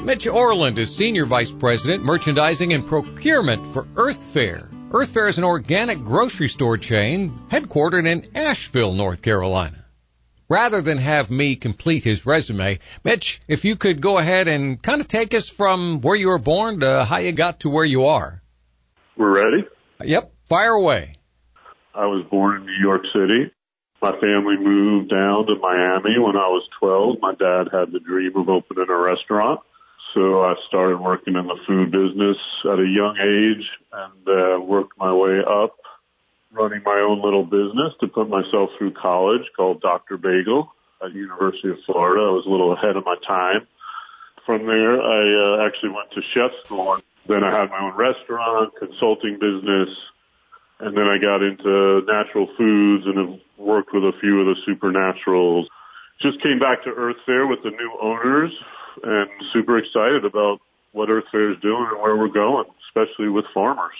Mitch 0.04 0.26
Orland 0.26 0.78
is 0.78 0.94
Senior 0.94 1.24
Vice 1.24 1.50
President, 1.50 2.04
Merchandising 2.04 2.74
and 2.74 2.86
Procurement 2.86 3.66
for 3.72 3.88
Earth 3.96 4.22
Fare. 4.22 4.68
Earth 4.92 5.08
Fare 5.08 5.28
is 5.28 5.38
an 5.38 5.44
organic 5.44 6.04
grocery 6.04 6.50
store 6.50 6.76
chain 6.76 7.30
headquartered 7.50 8.06
in 8.06 8.26
Asheville, 8.36 8.92
North 8.92 9.22
Carolina 9.22 9.85
rather 10.48 10.82
than 10.82 10.98
have 10.98 11.30
me 11.30 11.56
complete 11.56 12.04
his 12.04 12.26
resume, 12.26 12.78
Mitch, 13.04 13.40
if 13.48 13.64
you 13.64 13.76
could 13.76 14.00
go 14.00 14.18
ahead 14.18 14.48
and 14.48 14.80
kind 14.80 15.00
of 15.00 15.08
take 15.08 15.34
us 15.34 15.48
from 15.48 16.00
where 16.00 16.16
you 16.16 16.28
were 16.28 16.38
born 16.38 16.80
to 16.80 17.04
how 17.04 17.18
you 17.18 17.32
got 17.32 17.60
to 17.60 17.70
where 17.70 17.84
you 17.84 18.06
are. 18.06 18.42
We're 19.16 19.34
ready? 19.34 19.66
Yep, 20.04 20.32
fire 20.48 20.72
away. 20.72 21.16
I 21.94 22.06
was 22.06 22.26
born 22.30 22.60
in 22.60 22.66
New 22.66 22.78
York 22.80 23.02
City. 23.12 23.52
My 24.02 24.12
family 24.12 24.56
moved 24.58 25.10
down 25.10 25.46
to 25.46 25.54
Miami 25.56 26.18
when 26.18 26.36
I 26.36 26.48
was 26.48 26.68
12. 26.78 27.16
My 27.20 27.32
dad 27.32 27.68
had 27.72 27.92
the 27.92 28.00
dream 28.00 28.36
of 28.36 28.48
opening 28.48 28.86
a 28.90 28.96
restaurant. 28.96 29.60
So 30.14 30.42
I 30.42 30.54
started 30.68 30.98
working 30.98 31.34
in 31.34 31.46
the 31.46 31.58
food 31.66 31.90
business 31.90 32.36
at 32.64 32.78
a 32.78 32.86
young 32.86 33.16
age 33.18 33.66
and 33.92 34.28
uh, 34.28 34.60
worked 34.60 34.98
my 34.98 35.12
way 35.12 35.40
up 35.40 35.76
running 36.56 36.82
my 36.84 36.98
own 36.98 37.22
little 37.22 37.44
business 37.44 37.92
to 38.00 38.08
put 38.08 38.28
myself 38.28 38.70
through 38.78 38.92
college 38.92 39.42
called 39.56 39.80
Dr. 39.80 40.16
Bagel 40.16 40.72
at 41.02 41.12
University 41.12 41.70
of 41.70 41.76
Florida. 41.84 42.22
I 42.22 42.30
was 42.32 42.46
a 42.46 42.50
little 42.50 42.72
ahead 42.72 42.96
of 42.96 43.04
my 43.04 43.16
time. 43.26 43.66
From 44.44 44.66
there, 44.66 45.00
I 45.02 45.62
uh, 45.62 45.66
actually 45.66 45.90
went 45.90 46.10
to 46.12 46.22
chef 46.32 46.50
school. 46.64 46.98
Then 47.28 47.42
I 47.42 47.50
had 47.50 47.70
my 47.70 47.80
own 47.80 47.96
restaurant, 47.96 48.72
consulting 48.78 49.38
business, 49.38 49.90
and 50.78 50.96
then 50.96 51.04
I 51.04 51.18
got 51.18 51.42
into 51.42 52.02
natural 52.06 52.48
foods 52.56 53.06
and 53.06 53.16
have 53.18 53.40
worked 53.58 53.92
with 53.92 54.04
a 54.04 54.12
few 54.20 54.40
of 54.40 54.56
the 54.56 54.62
supernaturals. 54.62 55.66
Just 56.22 56.40
came 56.42 56.58
back 56.58 56.84
to 56.84 56.90
Earth 56.90 57.16
Fare 57.26 57.46
with 57.46 57.62
the 57.62 57.70
new 57.70 57.98
owners 58.00 58.52
and 59.02 59.28
super 59.52 59.78
excited 59.78 60.24
about 60.24 60.60
what 60.92 61.10
Earth 61.10 61.24
Fare 61.32 61.52
is 61.52 61.60
doing 61.60 61.86
and 61.90 62.00
where 62.00 62.16
we're 62.16 62.28
going, 62.28 62.64
especially 62.88 63.28
with 63.28 63.44
farmers. 63.52 63.94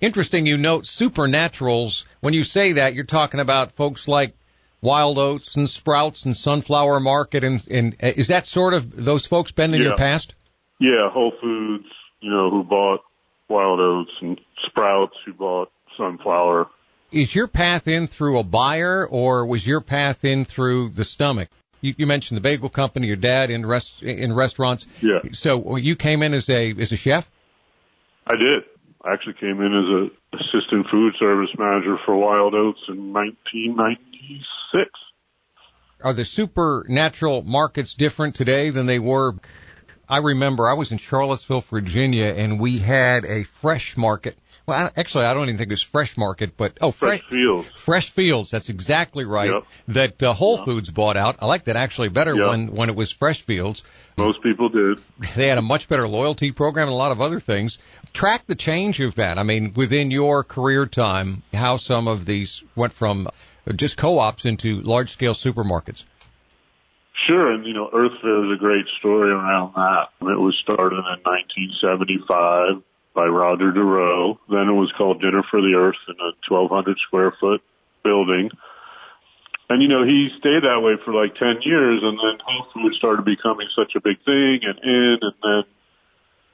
Interesting 0.00 0.46
you 0.46 0.56
note 0.56 0.84
supernaturals. 0.84 2.04
When 2.20 2.34
you 2.34 2.44
say 2.44 2.72
that, 2.72 2.94
you're 2.94 3.04
talking 3.04 3.40
about 3.40 3.72
folks 3.72 4.08
like 4.08 4.34
Wild 4.82 5.18
Oats 5.18 5.56
and 5.56 5.68
Sprouts 5.68 6.24
and 6.24 6.36
Sunflower 6.36 7.00
Market 7.00 7.44
and, 7.44 7.66
and 7.70 7.96
is 8.00 8.28
that 8.28 8.46
sort 8.46 8.74
of 8.74 9.04
those 9.04 9.26
folks 9.26 9.52
been 9.52 9.74
in 9.74 9.80
yeah. 9.80 9.88
your 9.88 9.96
past? 9.96 10.34
Yeah, 10.78 11.10
Whole 11.10 11.32
Foods, 11.40 11.86
you 12.20 12.30
know, 12.30 12.50
who 12.50 12.64
bought 12.64 13.00
Wild 13.48 13.80
Oats 13.80 14.12
and 14.22 14.40
Sprouts 14.66 15.16
who 15.26 15.34
bought 15.34 15.70
Sunflower. 15.96 16.68
Is 17.12 17.34
your 17.34 17.48
path 17.48 17.88
in 17.88 18.06
through 18.06 18.38
a 18.38 18.44
buyer 18.44 19.06
or 19.06 19.44
was 19.44 19.66
your 19.66 19.80
path 19.80 20.24
in 20.24 20.44
through 20.44 20.90
the 20.90 21.04
stomach? 21.04 21.48
You, 21.80 21.94
you 21.96 22.06
mentioned 22.06 22.36
the 22.36 22.42
bagel 22.42 22.68
company, 22.68 23.06
your 23.06 23.16
dad 23.16 23.50
in 23.50 23.66
rest, 23.66 24.02
in 24.02 24.32
restaurants. 24.32 24.86
Yeah. 25.00 25.18
So 25.32 25.76
you 25.76 25.96
came 25.96 26.22
in 26.22 26.34
as 26.34 26.48
a, 26.48 26.70
as 26.72 26.92
a 26.92 26.96
chef? 26.96 27.30
I 28.26 28.36
did. 28.36 28.64
I 29.02 29.12
actually 29.14 29.34
came 29.34 29.60
in 29.60 29.72
as 29.74 29.84
a 29.88 30.10
assistant 30.36 30.86
food 30.90 31.14
service 31.18 31.50
manager 31.58 31.96
for 32.04 32.16
Wild 32.16 32.54
Oats 32.54 32.82
in 32.88 33.12
1996. 33.12 34.90
Are 36.02 36.12
the 36.12 36.24
supernatural 36.24 37.42
markets 37.42 37.94
different 37.94 38.34
today 38.34 38.70
than 38.70 38.86
they 38.86 38.98
were? 38.98 39.34
I 40.08 40.18
remember 40.18 40.68
I 40.68 40.74
was 40.74 40.92
in 40.92 40.98
Charlottesville, 40.98 41.60
Virginia, 41.60 42.34
and 42.36 42.58
we 42.58 42.78
had 42.78 43.24
a 43.24 43.44
fresh 43.44 43.96
market. 43.96 44.36
Well, 44.66 44.86
I, 44.86 45.00
actually, 45.00 45.24
I 45.26 45.34
don't 45.34 45.44
even 45.44 45.56
think 45.58 45.70
it 45.70 45.72
was 45.72 45.82
fresh 45.82 46.16
market, 46.16 46.56
but 46.56 46.78
oh, 46.80 46.90
fresh, 46.90 47.20
fresh 47.20 47.30
fields. 47.30 47.68
Fresh 47.74 48.10
fields. 48.10 48.50
That's 48.50 48.68
exactly 48.68 49.24
right. 49.24 49.50
Yep. 49.50 49.64
That 49.88 50.22
uh, 50.22 50.32
Whole 50.32 50.56
Yep. 50.56 50.64
Foods 50.64 50.90
bought 50.90 51.16
out. 51.16 51.36
I 51.40 51.46
like 51.46 51.64
that 51.64 51.76
actually 51.76 52.08
better 52.08 52.34
Yep. 52.34 52.48
when 52.48 52.72
when 52.74 52.88
it 52.88 52.96
was 52.96 53.10
fresh 53.10 53.42
fields. 53.42 53.82
Most 54.16 54.42
people 54.42 54.68
did. 54.68 55.00
They 55.34 55.48
had 55.48 55.58
a 55.58 55.62
much 55.62 55.88
better 55.88 56.06
loyalty 56.06 56.52
program 56.52 56.88
and 56.88 56.92
a 56.92 56.96
lot 56.96 57.12
of 57.12 57.20
other 57.20 57.40
things. 57.40 57.78
Track 58.12 58.46
the 58.46 58.54
change 58.54 59.00
of 59.00 59.14
that. 59.14 59.38
I 59.38 59.42
mean, 59.42 59.72
within 59.74 60.10
your 60.10 60.44
career 60.44 60.86
time, 60.86 61.42
how 61.54 61.76
some 61.76 62.08
of 62.08 62.26
these 62.26 62.62
went 62.74 62.92
from 62.92 63.28
just 63.76 63.96
co-ops 63.96 64.44
into 64.44 64.80
large 64.82 65.12
scale 65.12 65.34
supermarkets. 65.34 66.04
Sure, 67.26 67.52
and 67.52 67.66
you 67.66 67.74
know, 67.74 67.90
Earth 67.92 68.12
Fare 68.22 68.44
is 68.46 68.56
a 68.56 68.58
great 68.58 68.86
story 68.98 69.30
around 69.30 69.74
that. 69.74 70.08
It 70.22 70.40
was 70.40 70.56
started 70.62 70.96
in 70.96 71.20
1975 71.22 72.82
by 73.14 73.26
Roger 73.26 73.72
Derrough. 73.72 74.38
Then 74.48 74.68
it 74.68 74.72
was 74.72 74.92
called 74.96 75.20
Dinner 75.20 75.42
for 75.50 75.60
the 75.60 75.74
Earth 75.76 76.00
in 76.08 76.14
a 76.18 76.32
1,200 76.48 76.98
square 77.06 77.34
foot 77.38 77.60
building. 78.02 78.50
And 79.68 79.82
you 79.82 79.88
know, 79.88 80.04
he 80.04 80.30
stayed 80.38 80.64
that 80.64 80.80
way 80.82 80.94
for 81.04 81.14
like 81.14 81.36
10 81.36 81.62
years 81.62 82.02
and 82.02 82.18
then 82.18 82.38
Whole 82.44 82.66
Foods 82.72 82.96
started 82.96 83.24
becoming 83.24 83.68
such 83.76 83.94
a 83.94 84.00
big 84.00 84.18
thing 84.24 84.60
and 84.66 84.78
in 84.82 85.18
and 85.22 85.34
then, 85.42 85.62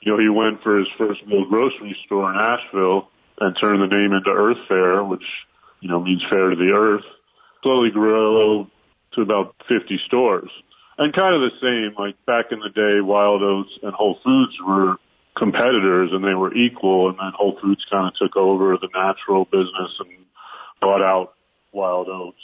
you 0.00 0.12
know, 0.12 0.18
he 0.18 0.28
went 0.28 0.62
for 0.62 0.78
his 0.78 0.88
first 0.98 1.22
little 1.26 1.48
grocery 1.48 1.96
store 2.04 2.32
in 2.32 2.38
Asheville 2.38 3.08
and 3.40 3.56
turned 3.60 3.82
the 3.82 3.94
name 3.94 4.12
into 4.12 4.30
Earth 4.30 4.58
Fare, 4.68 5.02
which, 5.04 5.24
you 5.80 5.88
know, 5.88 6.00
means 6.00 6.24
fair 6.30 6.50
to 6.50 6.56
the 6.56 6.72
earth. 6.74 7.04
Slowly 7.62 7.90
grew 7.90 8.66
to 9.14 9.20
about 9.20 9.56
50 9.68 9.98
stores. 10.06 10.50
And 10.98 11.12
kind 11.12 11.34
of 11.34 11.42
the 11.42 11.56
same, 11.60 11.94
like 11.98 12.16
back 12.24 12.52
in 12.52 12.60
the 12.60 12.70
day, 12.70 13.00
Wild 13.00 13.42
Oats 13.42 13.78
and 13.82 13.92
Whole 13.92 14.18
Foods 14.24 14.56
were 14.66 14.96
competitors 15.36 16.10
and 16.12 16.24
they 16.24 16.34
were 16.34 16.54
equal 16.54 17.10
and 17.10 17.18
then 17.18 17.32
Whole 17.36 17.58
Foods 17.60 17.84
kind 17.90 18.08
of 18.08 18.14
took 18.14 18.36
over 18.36 18.78
the 18.80 18.88
natural 18.94 19.44
business 19.44 19.92
and 20.00 20.24
bought 20.80 21.02
out 21.02 21.34
Wild 21.72 22.08
Oats. 22.08 22.40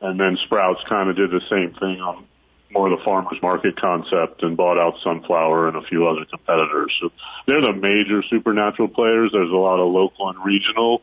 And 0.00 0.18
then 0.18 0.38
Sprouts 0.44 0.80
kind 0.88 1.10
of 1.10 1.16
did 1.16 1.30
the 1.30 1.42
same 1.50 1.74
thing 1.74 2.00
on 2.00 2.24
more 2.70 2.90
of 2.90 2.98
the 2.98 3.04
farmer's 3.04 3.40
market 3.42 3.80
concept 3.80 4.42
and 4.42 4.56
bought 4.56 4.78
out 4.78 4.94
Sunflower 5.02 5.68
and 5.68 5.76
a 5.76 5.82
few 5.82 6.06
other 6.06 6.24
competitors. 6.24 6.92
So 7.00 7.10
they're 7.46 7.60
the 7.60 7.72
major 7.72 8.22
supernatural 8.28 8.88
players. 8.88 9.30
There's 9.32 9.50
a 9.50 9.56
lot 9.56 9.80
of 9.80 9.92
local 9.92 10.28
and 10.30 10.44
regional. 10.44 11.02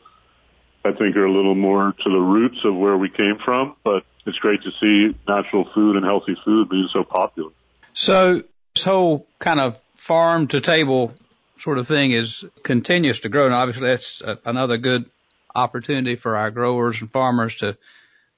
I 0.86 0.92
think 0.94 1.18
are 1.18 1.26
a 1.26 1.32
little 1.32 1.56
more 1.56 1.92
to 1.92 2.10
the 2.10 2.20
roots 2.20 2.60
of 2.64 2.76
where 2.76 2.98
we 2.98 3.10
came 3.10 3.38
from, 3.44 3.76
but 3.84 4.06
it's 4.26 4.38
great 4.38 4.62
to 4.64 4.72
see 4.80 5.18
natural 5.28 5.68
food 5.74 5.98
and 5.98 6.06
healthy 6.06 6.38
food 6.46 6.70
being 6.70 6.88
so 6.94 7.04
popular. 7.04 7.52
So 7.94 8.44
this 8.74 8.84
whole 8.86 9.28
kind 9.40 9.60
of 9.60 9.78
farm 9.96 10.48
to 10.48 10.62
table 10.62 11.14
sort 11.58 11.78
of 11.80 11.88
thing 11.88 12.12
is 12.12 12.46
continues 12.64 13.22
to 13.22 13.30
grow, 13.30 13.46
and 13.46 13.54
obviously 13.54 13.88
that's 13.88 14.22
another 14.46 14.78
good 14.78 15.10
opportunity 15.54 16.16
for 16.16 16.38
our 16.38 16.52
growers 16.52 17.02
and 17.02 17.12
farmers 17.12 17.56
to 17.58 17.78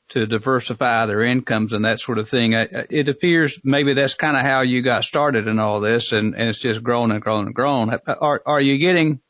to 0.10 0.26
diversify 0.26 1.06
their 1.06 1.24
incomes 1.24 1.74
and 1.74 1.86
that 1.86 2.00
sort 2.00 2.18
of 2.18 2.28
thing. 2.28 2.54
It 2.54 3.10
appears 3.10 3.60
maybe 3.64 3.94
that's 3.94 4.16
kind 4.16 4.36
of 4.36 4.44
how 4.44 4.62
you 4.62 4.82
got 4.82 5.04
started 5.04 5.48
in 5.48 5.60
all 5.60 5.80
this, 5.80 6.12
and, 6.12 6.36
and 6.36 6.50
it's 6.50 6.60
just 6.60 6.84
grown 6.84 7.12
and 7.12 7.22
grown 7.22 7.46
and 7.46 7.56
grown. 7.56 7.96
Are 8.08 8.42
are 8.46 8.62
you 8.62 8.78
getting 8.78 9.22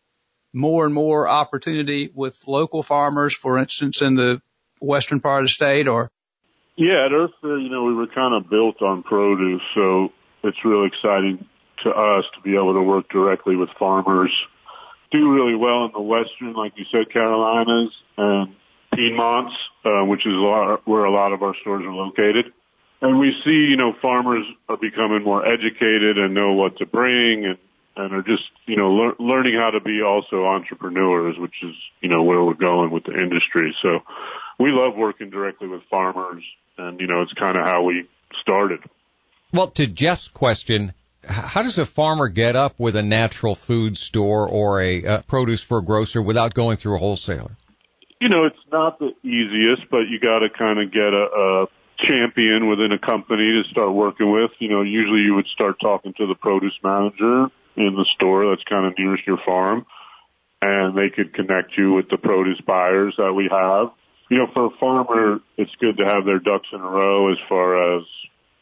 more 0.54 0.86
and 0.86 0.94
more 0.94 1.28
opportunity 1.28 2.10
with 2.14 2.48
local 2.48 2.84
farmers, 2.84 3.36
for 3.36 3.60
instance, 3.60 4.02
in 4.02 4.16
the 4.16 4.42
western 4.82 5.20
part 5.20 5.44
of 5.44 5.50
the 5.50 5.54
state, 5.54 5.88
or 5.88 6.12
Yeah, 6.76 7.06
at 7.06 7.12
Earth 7.12 7.32
Fare, 7.42 7.58
you 7.58 7.70
know, 7.70 7.84
we 7.84 7.94
were 7.94 8.08
kind 8.08 8.34
of 8.34 8.50
built 8.50 8.82
on 8.82 9.04
produce, 9.04 9.62
so 9.76 10.10
it's 10.44 10.58
really 10.64 10.88
exciting 10.88 11.46
to 11.84 11.90
us 11.90 12.26
to 12.36 12.42
be 12.42 12.56
able 12.56 12.74
to 12.74 12.82
work 12.82 13.10
directly 13.10 13.56
with 13.56 13.70
farmers. 13.78 14.32
Do 15.12 15.32
really 15.32 15.56
well 15.56 15.86
in 15.86 15.92
the 15.94 16.02
western, 16.02 16.54
like 16.54 16.74
you 16.76 16.86
said, 16.92 17.12
Carolinas 17.12 17.92
and 18.18 18.56
Piedmonts, 18.94 19.54
uh, 19.86 20.06
which 20.06 20.26
is 20.26 20.34
a 20.34 20.38
lot, 20.38 20.88
where 20.88 21.06
a 21.06 21.12
lot 21.12 21.34
of 21.34 21.44
our 21.44 21.56
stores 21.62 21.84
are 21.86 21.94
located. 21.94 22.52
And 23.02 23.20
we 23.20 23.34
see, 23.46 23.68
you 23.70 23.78
know, 23.78 23.94
farmers 24.02 24.46
are 24.68 24.78
becoming 24.78 25.24
more 25.24 25.46
educated 25.46 26.18
and 26.18 26.34
know 26.34 26.54
what 26.54 26.78
to 26.78 26.86
bring 26.86 27.46
and, 27.46 27.58
and 27.96 28.14
are 28.14 28.24
just, 28.24 28.44
you 28.66 28.76
know, 28.76 28.92
lear- 28.92 29.16
learning 29.20 29.56
how 29.56 29.72
to 29.72 29.80
be 29.80 30.02
also 30.02 30.46
entrepreneurs, 30.46 31.38
which 31.38 31.56
is, 31.64 31.76
you 32.02 32.10
know, 32.10 32.24
where 32.24 32.44
we're 32.44 32.56
going 32.56 32.92
with 32.92 33.06
the 33.06 33.14
industry. 33.14 33.76
So 33.82 34.00
we 34.60 34.72
love 34.72 34.96
working 34.98 35.30
directly 35.30 35.68
with 35.68 35.84
farmers 35.90 36.44
and, 36.78 37.00
you 37.00 37.08
know, 37.08 37.22
it's 37.22 37.34
kind 37.34 37.58
of 37.58 37.66
how 37.66 37.84
we 37.84 38.08
started. 38.42 38.80
Well, 39.54 39.68
to 39.72 39.88
Jeff's 39.88 40.28
question, 40.28 40.94
how 41.24 41.62
does 41.62 41.78
a 41.78 41.86
farmer 41.86 42.28
get 42.28 42.56
up 42.56 42.76
with 42.78 42.96
a 42.96 43.04
natural 43.04 43.56
food 43.56 43.98
store 43.98 44.48
or 44.48 44.82
a 44.82 45.06
uh, 45.06 45.22
produce 45.24 45.62
for 45.62 45.80
a 45.80 45.84
grocer 45.84 46.22
without 46.22 46.54
going 46.54 46.78
through 46.78 46.96
a 46.96 47.00
wholesaler? 47.00 47.52
You 48.20 48.30
know, 48.30 48.46
it's 48.46 48.60
not 48.72 49.00
the 49.00 49.12
easiest, 49.24 49.90
but 49.90 50.10
you 50.10 50.20
got 50.20 50.40
to 50.40 50.50
kind 50.50 50.80
of 50.80 50.92
get 50.92 51.14
a, 51.14 51.26
a 51.26 51.68
champion 51.98 52.70
within 52.70 52.92
a 52.92 53.00
company 53.00 53.62
to 53.62 53.70
start 53.70 53.94
working 53.94 54.32
with. 54.32 54.52
You 54.60 54.70
know, 54.70 54.82
usually 54.82 55.22
you 55.22 55.36
would 55.36 55.48
start 55.48 55.80
talking 55.80 56.14
to 56.18 56.28
the 56.28 56.36
produce 56.36 56.78
manager 56.84 57.48
in 57.78 57.96
the 57.96 58.06
store 58.16 58.50
that's 58.50 58.64
kind 58.64 58.86
of 58.86 58.98
nearest 58.98 59.26
your 59.26 59.40
farm 59.46 59.86
and 60.62 60.98
they 60.98 61.10
could 61.10 61.34
connect 61.34 61.78
you 61.78 61.94
with 61.94 62.10
the 62.10 62.18
produce 62.18 62.60
buyers 62.66 63.16
that 63.18 63.34
we 63.34 63.48
have. 63.50 63.92
You 64.30 64.40
know, 64.40 64.48
for 64.54 64.66
a 64.66 64.78
farmer, 64.80 65.40
it's 65.58 65.74
good 65.80 65.98
to 65.98 66.06
have 66.06 66.26
their 66.26 66.40
ducks 66.40 66.68
in 66.72 66.82
a 66.82 66.90
row 66.90 67.32
as 67.32 67.38
far 67.48 67.98
as, 67.98 68.04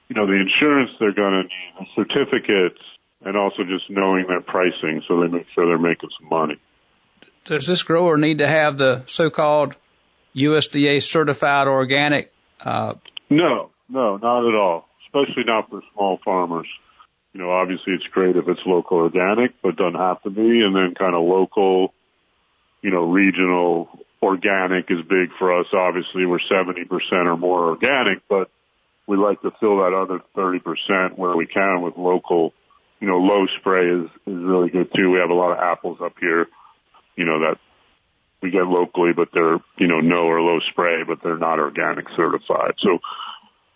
you 0.07 0.15
know, 0.15 0.25
the 0.25 0.39
insurance 0.39 0.91
they're 0.99 1.13
going 1.13 1.33
to 1.33 1.43
need, 1.43 1.73
the 1.79 1.85
certificates, 1.95 2.81
and 3.25 3.35
also 3.35 3.63
just 3.63 3.89
knowing 3.89 4.25
their 4.27 4.41
pricing 4.41 5.01
so 5.07 5.19
they 5.19 5.27
make 5.27 5.47
sure 5.53 5.65
they're 5.65 5.77
making 5.77 6.09
some 6.19 6.29
money. 6.29 6.57
Does 7.47 7.65
this 7.65 7.83
grower 7.83 8.17
need 8.17 8.39
to 8.39 8.47
have 8.47 8.77
the 8.77 9.03
so-called 9.07 9.75
USDA 10.35 11.01
certified 11.01 11.67
organic? 11.67 12.31
Uh, 12.63 12.95
No, 13.29 13.71
no, 13.89 14.17
not 14.17 14.47
at 14.47 14.55
all. 14.55 14.87
Especially 15.07 15.43
not 15.45 15.69
for 15.69 15.81
small 15.93 16.19
farmers. 16.23 16.67
You 17.33 17.41
know, 17.41 17.51
obviously 17.51 17.93
it's 17.93 18.07
great 18.07 18.35
if 18.35 18.47
it's 18.47 18.59
local 18.65 18.97
organic, 18.97 19.51
but 19.61 19.75
doesn't 19.75 19.99
have 19.99 20.21
to 20.23 20.29
be. 20.29 20.61
And 20.61 20.75
then 20.75 20.95
kind 20.97 21.15
of 21.15 21.23
local, 21.23 21.93
you 22.81 22.91
know, 22.91 23.03
regional 23.03 23.89
organic 24.21 24.89
is 24.89 24.99
big 25.07 25.29
for 25.37 25.59
us. 25.59 25.67
Obviously 25.73 26.25
we're 26.25 26.39
70% 26.39 26.87
or 27.11 27.37
more 27.37 27.69
organic, 27.69 28.27
but 28.27 28.49
we 29.07 29.17
like 29.17 29.41
to 29.41 29.51
fill 29.59 29.77
that 29.77 29.93
other 29.93 30.19
30% 30.35 31.17
where 31.17 31.35
we 31.35 31.45
can 31.45 31.81
with 31.81 31.95
local, 31.97 32.53
you 32.99 33.07
know, 33.07 33.17
low 33.17 33.45
spray 33.59 33.87
is, 33.87 34.09
is 34.25 34.43
really 34.43 34.69
good 34.69 34.89
too. 34.95 35.11
We 35.11 35.19
have 35.19 35.29
a 35.29 35.35
lot 35.35 35.51
of 35.51 35.59
apples 35.59 35.99
up 36.03 36.13
here, 36.19 36.47
you 37.17 37.25
know, 37.25 37.39
that 37.39 37.57
we 38.41 38.51
get 38.51 38.67
locally, 38.67 39.11
but 39.13 39.29
they're, 39.33 39.57
you 39.77 39.87
know, 39.87 39.99
no 39.99 40.27
or 40.27 40.39
low 40.39 40.59
spray, 40.71 41.03
but 41.03 41.19
they're 41.23 41.37
not 41.37 41.59
organic 41.59 42.07
certified. 42.15 42.75
So 42.77 42.99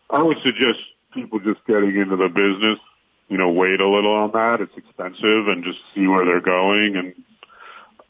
I 0.09 0.21
would 0.21 0.37
suggest 0.43 0.79
people 1.13 1.39
just 1.39 1.65
getting 1.65 1.97
into 1.97 2.15
the 2.15 2.29
business, 2.29 2.79
you 3.27 3.37
know, 3.37 3.49
wait 3.51 3.81
a 3.81 3.89
little 3.89 4.13
on 4.13 4.31
that. 4.31 4.61
It's 4.61 4.77
expensive 4.77 5.47
and 5.47 5.63
just 5.63 5.79
see 5.93 6.07
where 6.07 6.25
they're 6.25 6.41
going. 6.41 6.95
And 6.95 7.13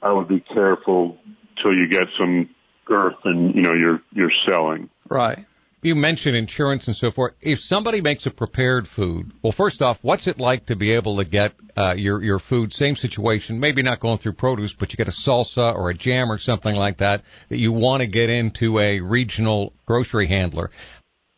I 0.01 0.11
would 0.11 0.27
be 0.27 0.41
careful 0.41 1.17
till 1.61 1.73
you 1.73 1.87
get 1.87 2.07
some 2.17 2.49
girth 2.85 3.17
and, 3.23 3.55
you 3.55 3.61
know, 3.61 3.73
you're, 3.73 4.01
you're 4.11 4.33
selling. 4.45 4.89
Right. 5.07 5.45
You 5.83 5.95
mentioned 5.95 6.35
insurance 6.35 6.85
and 6.87 6.95
so 6.95 7.09
forth. 7.09 7.33
If 7.41 7.59
somebody 7.59 8.01
makes 8.01 8.27
a 8.27 8.31
prepared 8.31 8.87
food, 8.87 9.31
well, 9.41 9.51
first 9.51 9.81
off, 9.81 9.97
what's 10.03 10.27
it 10.27 10.39
like 10.39 10.67
to 10.67 10.75
be 10.75 10.91
able 10.91 11.17
to 11.17 11.25
get 11.25 11.53
uh, 11.75 11.95
your 11.97 12.23
your 12.23 12.37
food? 12.37 12.71
Same 12.71 12.95
situation, 12.95 13.59
maybe 13.59 13.81
not 13.81 13.99
going 13.99 14.19
through 14.19 14.33
produce, 14.33 14.73
but 14.73 14.93
you 14.93 14.97
get 14.97 15.07
a 15.07 15.11
salsa 15.11 15.73
or 15.73 15.89
a 15.89 15.93
jam 15.95 16.31
or 16.31 16.37
something 16.37 16.75
like 16.75 16.97
that 16.97 17.23
that 17.49 17.57
you 17.57 17.71
want 17.71 18.01
to 18.01 18.07
get 18.07 18.29
into 18.29 18.77
a 18.77 18.99
regional 18.99 19.73
grocery 19.87 20.27
handler. 20.27 20.69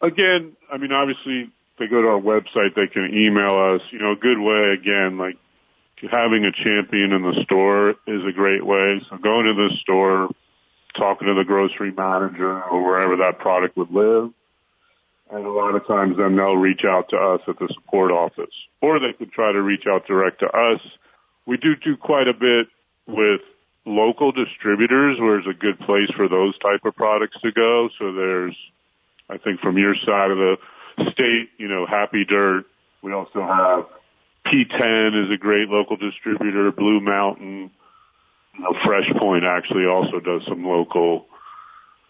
Again, 0.02 0.58
I 0.70 0.78
mean, 0.78 0.92
obviously, 0.92 1.50
they 1.80 1.88
go 1.88 2.02
to 2.02 2.08
our 2.10 2.20
website, 2.20 2.76
they 2.76 2.88
can 2.88 3.10
email 3.14 3.76
us. 3.76 3.82
You 3.92 4.00
know, 4.00 4.12
a 4.12 4.18
good 4.18 4.40
way 4.40 4.76
again, 4.78 5.18
like 5.18 5.38
having 6.12 6.44
a 6.44 6.52
champion 6.52 7.14
in 7.14 7.22
the 7.22 7.44
store 7.46 7.92
is 7.92 8.26
a 8.28 8.32
great 8.34 8.66
way. 8.66 9.02
So 9.10 9.18
going 9.18 9.46
to 9.46 9.54
the 9.54 9.70
store, 9.82 10.30
talking 10.96 11.28
to 11.28 11.34
the 11.34 11.44
grocery 11.46 11.92
manager 11.92 12.62
or 12.64 12.84
wherever 12.84 13.18
that 13.18 13.40
product 13.40 13.78
would 13.78 13.92
live. 13.92 14.32
And 15.32 15.46
a 15.46 15.52
lot 15.52 15.76
of 15.76 15.88
times 15.88 16.18
then 16.18 16.36
they'll 16.36 16.56
reach 16.56 16.84
out 16.86 17.10
to 17.10 17.18
us 17.18 17.42
at 17.48 17.58
the 17.58 17.68
support 17.74 18.12
office 18.12 18.54
or 18.82 19.00
they 19.00 19.14
could 19.18 19.32
try 19.32 19.52
to 19.52 19.62
reach 19.62 19.86
out 19.88 20.06
direct 20.06 20.40
to 20.40 20.48
us. 20.48 20.82
We 21.46 21.58
do 21.58 21.76
do 21.76 21.98
quite 21.98 22.28
a 22.28 22.34
bit 22.34 22.68
with 23.08 23.42
local 23.86 24.32
distributors 24.32 25.20
where 25.20 25.40
it's 25.40 25.48
a 25.48 25.54
good 25.54 25.80
place 25.80 26.10
for 26.16 26.28
those 26.28 26.58
type 26.60 26.86
of 26.86 26.96
products 26.96 27.38
to 27.42 27.52
go. 27.52 27.90
So 28.00 28.14
there's, 28.14 28.56
I 29.30 29.38
think 29.38 29.60
from 29.60 29.78
your 29.78 29.96
side 30.06 30.32
of 30.32 30.38
the 30.38 30.58
state, 31.12 31.50
you 31.58 31.68
know, 31.68 31.86
Happy 31.86 32.26
Dirt. 32.26 32.66
We 33.02 33.12
also 33.12 33.42
have 33.42 33.86
P10 34.46 35.26
is 35.26 35.32
a 35.32 35.38
great 35.38 35.68
local 35.68 35.98
distributor, 35.98 36.72
Blue 36.72 37.00
Mountain, 37.00 37.72
you 38.56 38.62
know, 38.62 38.74
Fresh 38.86 39.10
Point 39.20 39.44
actually 39.44 39.86
also 39.86 40.20
does 40.20 40.42
some 40.48 40.64
local 40.64 41.26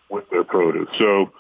with 0.10 0.30
their 0.30 0.44
produce. 0.44 0.90
So 1.00 1.32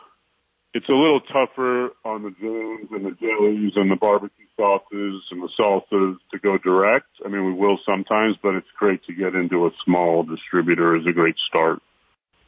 it's 0.73 0.89
a 0.89 0.93
little 0.93 1.21
tougher 1.21 1.89
on 2.03 2.23
the 2.23 2.31
jams 2.31 2.89
and 2.91 3.05
the 3.05 3.15
jellies 3.19 3.73
and 3.75 3.91
the 3.91 3.95
barbecue 3.95 4.45
sauces 4.57 5.23
and 5.31 5.41
the 5.41 5.49
salsas 5.59 6.17
to 6.31 6.39
go 6.39 6.57
direct. 6.57 7.07
I 7.23 7.29
mean, 7.29 7.45
we 7.45 7.53
will 7.53 7.77
sometimes, 7.85 8.37
but 8.41 8.55
it's 8.55 8.67
great 8.77 9.03
to 9.05 9.13
get 9.13 9.35
into 9.35 9.65
a 9.65 9.71
small 9.83 10.23
distributor 10.23 10.95
is 10.95 11.05
a 11.07 11.11
great 11.11 11.35
start. 11.47 11.79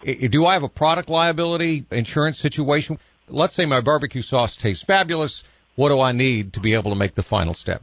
Do 0.04 0.46
I 0.46 0.54
have 0.54 0.64
a 0.64 0.70
product 0.70 1.10
liability 1.10 1.86
insurance 1.92 2.40
situation? 2.40 3.00
Let's 3.28 3.56
say 3.56 3.66
my 3.66 3.82
barbecue 3.82 4.22
sauce 4.22 4.56
tastes 4.56 4.84
fabulous. 4.84 5.44
What 5.76 5.90
do 5.90 6.00
I 6.00 6.12
need 6.12 6.54
to 6.54 6.60
be 6.60 6.74
able 6.74 6.92
to 6.92 6.98
make 6.98 7.16
the 7.16 7.24
final 7.24 7.54
step? 7.54 7.82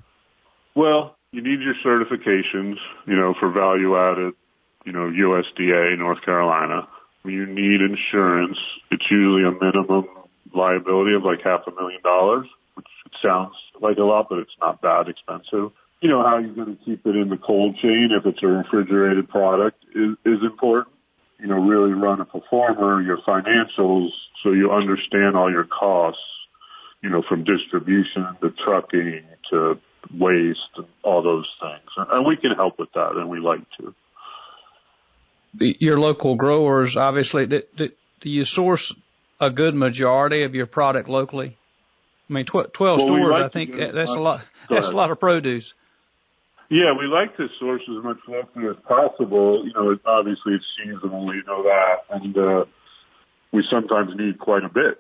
Well, 0.74 1.16
you 1.32 1.42
need 1.42 1.60
your 1.60 1.74
certifications, 1.84 2.76
you 3.06 3.16
know, 3.16 3.34
for 3.38 3.50
value 3.50 3.96
added 3.96 4.34
you 4.84 4.92
know, 4.92 5.10
USDA, 5.10 5.98
North 5.98 6.22
Carolina. 6.24 6.88
You 7.24 7.46
need 7.46 7.80
insurance. 7.80 8.58
It's 8.90 9.04
usually 9.10 9.44
a 9.44 9.52
minimum 9.52 10.08
liability 10.54 11.14
of 11.14 11.22
like 11.22 11.42
half 11.44 11.62
a 11.66 11.70
million 11.70 12.02
dollars, 12.02 12.46
which 12.74 12.86
sounds 13.22 13.54
like 13.80 13.98
a 13.98 14.02
lot, 14.02 14.26
but 14.28 14.38
it's 14.40 14.56
not 14.60 14.82
that 14.82 15.08
expensive. 15.08 15.72
You 16.00 16.08
know, 16.08 16.22
how 16.22 16.38
you're 16.38 16.54
going 16.54 16.76
to 16.76 16.84
keep 16.84 17.06
it 17.06 17.14
in 17.14 17.28
the 17.28 17.36
cold 17.36 17.76
chain 17.76 18.10
if 18.10 18.26
it's 18.26 18.42
a 18.42 18.46
refrigerated 18.46 19.28
product 19.28 19.84
is, 19.94 20.16
is 20.24 20.42
important. 20.42 20.94
You 21.38 21.46
know, 21.48 21.56
really 21.56 21.92
run 21.92 22.20
a 22.20 22.24
pro 22.24 22.42
forma, 22.50 23.04
your 23.04 23.18
financials, 23.18 24.10
so 24.42 24.52
you 24.52 24.70
understand 24.70 25.36
all 25.36 25.50
your 25.50 25.64
costs, 25.64 26.22
you 27.02 27.10
know, 27.10 27.22
from 27.28 27.44
distribution 27.44 28.26
to 28.40 28.50
trucking 28.64 29.22
to 29.50 29.78
waste 30.18 30.70
and 30.76 30.86
all 31.02 31.22
those 31.22 31.48
things. 31.60 31.90
And 31.96 32.26
we 32.26 32.36
can 32.36 32.52
help 32.52 32.78
with 32.78 32.92
that 32.94 33.12
and 33.16 33.28
we 33.28 33.38
like 33.38 33.62
to 33.78 33.94
your 35.58 35.98
local 35.98 36.36
growers, 36.36 36.96
obviously, 36.96 37.46
do, 37.46 37.62
do, 37.76 37.90
do, 38.20 38.30
you 38.30 38.44
source 38.44 38.94
a 39.40 39.50
good 39.50 39.74
majority 39.74 40.42
of 40.42 40.54
your 40.54 40.66
product 40.66 41.08
locally? 41.08 41.56
I 42.28 42.32
mean, 42.32 42.46
tw- 42.46 42.72
12 42.72 42.76
well, 42.78 42.98
stores, 42.98 43.32
like 43.32 43.42
I 43.42 43.48
think 43.48 43.76
that's 43.94 44.10
a 44.10 44.20
lot, 44.20 44.44
that's 44.70 44.88
a 44.88 44.92
lot 44.92 45.10
of 45.10 45.20
produce. 45.20 45.74
Yeah, 46.70 46.94
we 46.98 47.06
like 47.06 47.36
to 47.36 47.48
source 47.60 47.82
as 47.82 48.02
much 48.02 48.18
locally 48.26 48.66
as 48.68 48.76
possible. 48.88 49.66
You 49.66 49.72
know, 49.74 49.98
obviously 50.06 50.54
it's 50.54 50.64
seasonal, 50.78 51.34
you 51.34 51.42
know 51.44 51.64
that, 51.64 51.96
and, 52.10 52.36
uh, 52.36 52.64
we 53.52 53.62
sometimes 53.68 54.12
need 54.16 54.38
quite 54.38 54.64
a 54.64 54.70
bit, 54.70 54.96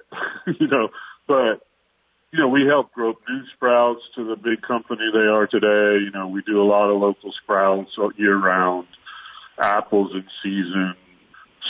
you 0.60 0.66
know, 0.66 0.88
but, 1.26 1.66
you 2.32 2.38
know, 2.38 2.48
we 2.48 2.66
help 2.66 2.92
grow 2.92 3.14
new 3.26 3.42
sprouts 3.54 4.02
to 4.14 4.24
the 4.24 4.36
big 4.36 4.60
company 4.60 5.00
they 5.10 5.20
are 5.20 5.46
today. 5.46 6.04
You 6.04 6.10
know, 6.10 6.28
we 6.28 6.42
do 6.42 6.60
a 6.60 6.64
lot 6.64 6.90
of 6.90 7.00
local 7.00 7.32
sprouts 7.42 7.96
year 8.18 8.36
round 8.36 8.86
apples 9.60 10.12
in 10.14 10.24
season. 10.42 10.94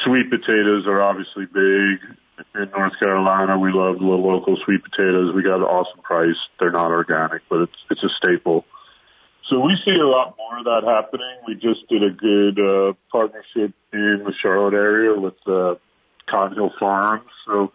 Sweet 0.04 0.30
potatoes 0.30 0.86
are 0.86 1.02
obviously 1.02 1.46
big 1.46 2.16
in 2.54 2.70
North 2.70 2.98
Carolina. 2.98 3.58
We 3.58 3.72
love 3.72 3.98
the 3.98 4.04
local 4.04 4.56
sweet 4.64 4.82
potatoes. 4.82 5.34
We 5.34 5.42
got 5.42 5.56
an 5.56 5.62
awesome 5.62 6.00
price. 6.02 6.36
They're 6.58 6.72
not 6.72 6.90
organic, 6.90 7.42
but 7.48 7.62
it's 7.62 7.76
it's 7.90 8.02
a 8.02 8.08
staple. 8.08 8.64
So 9.48 9.60
we 9.60 9.76
see 9.84 9.90
a 9.90 10.06
lot 10.06 10.36
more 10.38 10.58
of 10.58 10.64
that 10.64 10.82
happening. 10.86 11.36
We 11.46 11.54
just 11.54 11.88
did 11.88 12.02
a 12.02 12.10
good 12.10 12.58
uh, 12.58 12.92
partnership 13.10 13.74
in 13.92 14.22
the 14.24 14.32
Charlotte 14.40 14.74
area 14.74 15.18
with 15.18 15.34
uh, 15.46 15.74
Cotton 16.30 16.70
Farms. 16.78 17.28
So 17.44 17.72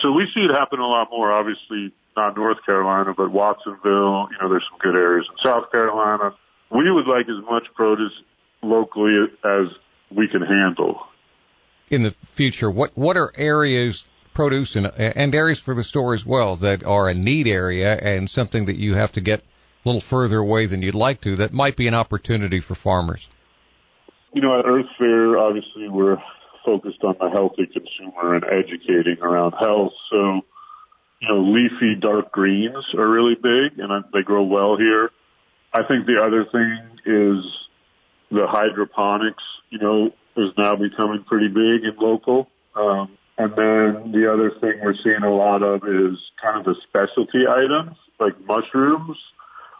so 0.00 0.12
we 0.12 0.26
see 0.34 0.40
it 0.40 0.52
happen 0.52 0.80
a 0.80 0.86
lot 0.86 1.08
more. 1.10 1.32
Obviously, 1.32 1.92
not 2.16 2.36
North 2.36 2.58
Carolina, 2.64 3.12
but 3.16 3.30
Watsonville. 3.30 4.28
You 4.30 4.38
know, 4.40 4.48
there's 4.48 4.66
some 4.70 4.78
good 4.78 4.96
areas 4.96 5.26
in 5.30 5.36
South 5.50 5.70
Carolina. 5.70 6.34
We 6.70 6.90
would 6.90 7.06
like 7.06 7.28
as 7.28 7.44
much 7.50 7.64
produce 7.74 8.12
locally 8.62 9.26
as 9.44 9.66
we 10.10 10.28
can 10.28 10.42
handle. 10.42 11.06
In 11.88 12.02
the 12.02 12.10
future, 12.32 12.70
what 12.70 12.96
what 12.96 13.16
are 13.16 13.32
areas 13.36 14.06
produce 14.32 14.76
and, 14.76 14.86
and 14.86 15.34
areas 15.34 15.58
for 15.58 15.74
the 15.74 15.84
store 15.84 16.14
as 16.14 16.24
well 16.24 16.56
that 16.56 16.84
are 16.84 17.08
a 17.08 17.14
need 17.14 17.46
area 17.46 17.96
and 17.96 18.30
something 18.30 18.66
that 18.66 18.76
you 18.76 18.94
have 18.94 19.12
to 19.12 19.20
get 19.20 19.40
a 19.40 19.44
little 19.84 20.00
further 20.00 20.38
away 20.38 20.66
than 20.66 20.82
you'd 20.82 20.94
like 20.94 21.20
to 21.22 21.36
that 21.36 21.52
might 21.52 21.76
be 21.76 21.88
an 21.88 21.94
opportunity 21.94 22.60
for 22.60 22.74
farmers? 22.74 23.28
You 24.32 24.42
know, 24.42 24.58
at 24.58 24.66
Earth 24.66 24.86
Fare, 24.98 25.38
obviously 25.38 25.88
we're 25.88 26.18
focused 26.64 27.02
on 27.02 27.16
the 27.18 27.30
healthy 27.30 27.66
consumer 27.66 28.34
and 28.34 28.44
educating 28.44 29.18
around 29.20 29.52
health. 29.58 29.92
So, 30.10 30.42
you 31.20 31.28
know, 31.28 31.40
leafy 31.40 31.96
dark 31.98 32.30
greens 32.30 32.94
are 32.94 33.08
really 33.08 33.34
big 33.34 33.78
and 33.78 34.04
they 34.12 34.22
grow 34.22 34.44
well 34.44 34.76
here. 34.76 35.10
I 35.72 35.82
think 35.84 36.06
the 36.06 36.22
other 36.22 36.44
thing 36.44 36.98
is 37.06 37.44
the 38.30 38.46
hydroponics, 38.46 39.42
you 39.70 39.78
know, 39.78 40.10
is 40.36 40.52
now 40.56 40.76
becoming 40.76 41.24
pretty 41.26 41.48
big 41.48 41.84
and 41.84 41.98
local. 41.98 42.48
Um, 42.74 43.16
and 43.36 43.52
then 43.52 44.12
the 44.12 44.30
other 44.32 44.52
thing 44.60 44.80
we're 44.82 44.94
seeing 45.02 45.22
a 45.22 45.34
lot 45.34 45.62
of 45.62 45.82
is 45.84 46.18
kind 46.40 46.60
of 46.60 46.64
the 46.64 46.76
specialty 46.88 47.48
items, 47.48 47.96
like 48.18 48.38
mushrooms 48.46 49.16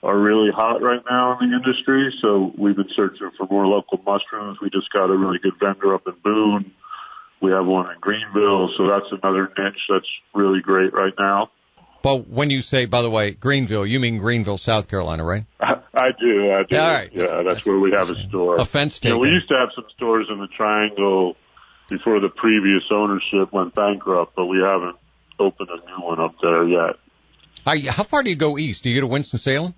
are 0.02 0.18
really 0.18 0.50
hot 0.50 0.82
right 0.82 1.02
now 1.08 1.38
in 1.38 1.50
the 1.50 1.56
industry. 1.56 2.12
So 2.22 2.52
we've 2.56 2.76
been 2.76 2.88
searching 2.96 3.30
for 3.36 3.46
more 3.50 3.66
local 3.66 3.98
mushrooms. 3.98 4.58
We 4.62 4.70
just 4.70 4.90
got 4.92 5.10
a 5.10 5.16
really 5.16 5.38
good 5.38 5.60
vendor 5.60 5.94
up 5.94 6.06
in 6.06 6.14
Boone. 6.24 6.72
We 7.42 7.50
have 7.52 7.66
one 7.66 7.90
in 7.90 8.00
Greenville. 8.00 8.70
So 8.76 8.88
that's 8.88 9.12
another 9.12 9.52
niche 9.58 9.82
that's 9.88 10.08
really 10.34 10.60
great 10.60 10.94
right 10.94 11.14
now. 11.18 11.50
But 12.02 12.28
when 12.28 12.50
you 12.50 12.62
say, 12.62 12.86
by 12.86 13.02
the 13.02 13.10
way, 13.10 13.32
Greenville, 13.32 13.84
you 13.84 14.00
mean 14.00 14.18
Greenville, 14.18 14.58
South 14.58 14.88
Carolina, 14.88 15.24
right? 15.24 15.44
I, 15.60 15.74
I 15.94 16.08
do. 16.18 16.52
I 16.52 16.62
do. 16.62 16.74
Yeah, 16.74 16.86
all 16.86 16.92
right. 16.92 17.10
Yeah, 17.12 17.26
that's, 17.26 17.44
that's 17.44 17.66
where 17.66 17.78
we 17.78 17.92
have 17.92 18.10
a 18.10 18.28
store. 18.28 18.58
Offense 18.58 18.98
taken. 18.98 19.18
You 19.18 19.24
know, 19.24 19.30
we 19.30 19.34
used 19.34 19.48
to 19.48 19.54
have 19.56 19.68
some 19.74 19.84
stores 19.94 20.28
in 20.30 20.38
the 20.38 20.48
Triangle 20.48 21.36
before 21.88 22.20
the 22.20 22.28
previous 22.28 22.84
ownership 22.90 23.52
went 23.52 23.74
bankrupt, 23.74 24.34
but 24.36 24.46
we 24.46 24.58
haven't 24.58 24.96
opened 25.38 25.68
a 25.70 25.86
new 25.86 26.06
one 26.06 26.20
up 26.20 26.34
there 26.40 26.66
yet. 26.66 26.96
how 27.92 28.02
far 28.04 28.22
do 28.22 28.30
you 28.30 28.36
go 28.36 28.56
east? 28.56 28.82
Do 28.82 28.90
you 28.90 28.96
go 28.96 29.06
to 29.06 29.12
Winston 29.12 29.38
Salem? 29.38 29.74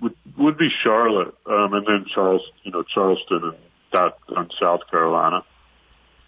Would 0.00 0.14
would 0.36 0.58
be 0.58 0.68
Charlotte, 0.82 1.34
um, 1.46 1.72
and 1.72 1.86
then 1.86 2.04
Charles, 2.12 2.42
you 2.64 2.72
know, 2.72 2.82
Charleston 2.82 3.40
and 3.44 3.56
that 3.92 4.18
on 4.36 4.50
South 4.60 4.80
Carolina 4.90 5.44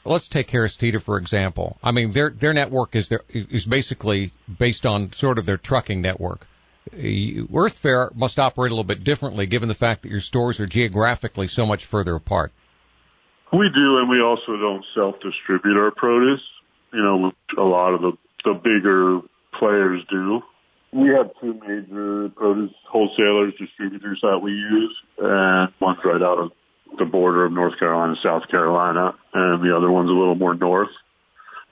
let's 0.06 0.28
take 0.28 0.50
Harris 0.50 0.76
Teeter 0.76 1.00
for 1.00 1.18
example. 1.18 1.78
I 1.82 1.90
mean, 1.92 2.12
their 2.12 2.30
their 2.30 2.52
network 2.52 2.94
is 2.94 3.08
their, 3.08 3.22
is 3.28 3.66
basically 3.66 4.32
based 4.58 4.86
on 4.86 5.12
sort 5.12 5.38
of 5.38 5.46
their 5.46 5.56
trucking 5.56 6.00
network. 6.00 6.46
Uh, 6.92 7.46
Earth 7.54 7.78
Fare 7.78 8.10
must 8.14 8.38
operate 8.38 8.70
a 8.70 8.74
little 8.74 8.84
bit 8.84 9.02
differently, 9.02 9.46
given 9.46 9.68
the 9.68 9.74
fact 9.74 10.02
that 10.02 10.10
your 10.10 10.20
stores 10.20 10.60
are 10.60 10.66
geographically 10.66 11.48
so 11.48 11.66
much 11.66 11.84
further 11.84 12.14
apart. 12.14 12.52
We 13.52 13.68
do, 13.74 13.98
and 13.98 14.08
we 14.08 14.20
also 14.20 14.56
don't 14.56 14.84
self-distribute 14.94 15.76
our 15.76 15.90
produce. 15.90 16.42
You 16.92 17.02
know, 17.02 17.32
a 17.58 17.62
lot 17.62 17.94
of 17.94 18.02
the 18.02 18.12
the 18.44 18.54
bigger 18.54 19.20
players 19.58 20.02
do. 20.10 20.40
We 20.92 21.08
have 21.08 21.30
two 21.40 21.54
major 21.66 22.28
produce 22.30 22.72
wholesalers, 22.88 23.54
distributors 23.58 24.20
that 24.22 24.38
we 24.38 24.52
use, 24.52 24.96
and 25.18 25.72
one's 25.80 25.98
right 26.04 26.22
out 26.22 26.38
of 26.38 26.52
the 26.98 27.04
border 27.04 27.44
of 27.46 27.52
North 27.52 27.78
Carolina, 27.78 28.12
and 28.12 28.18
South 28.22 28.48
Carolina, 28.50 29.14
and 29.34 29.62
the 29.62 29.76
other 29.76 29.90
one's 29.90 30.10
a 30.10 30.12
little 30.12 30.34
more 30.34 30.54
north. 30.54 30.90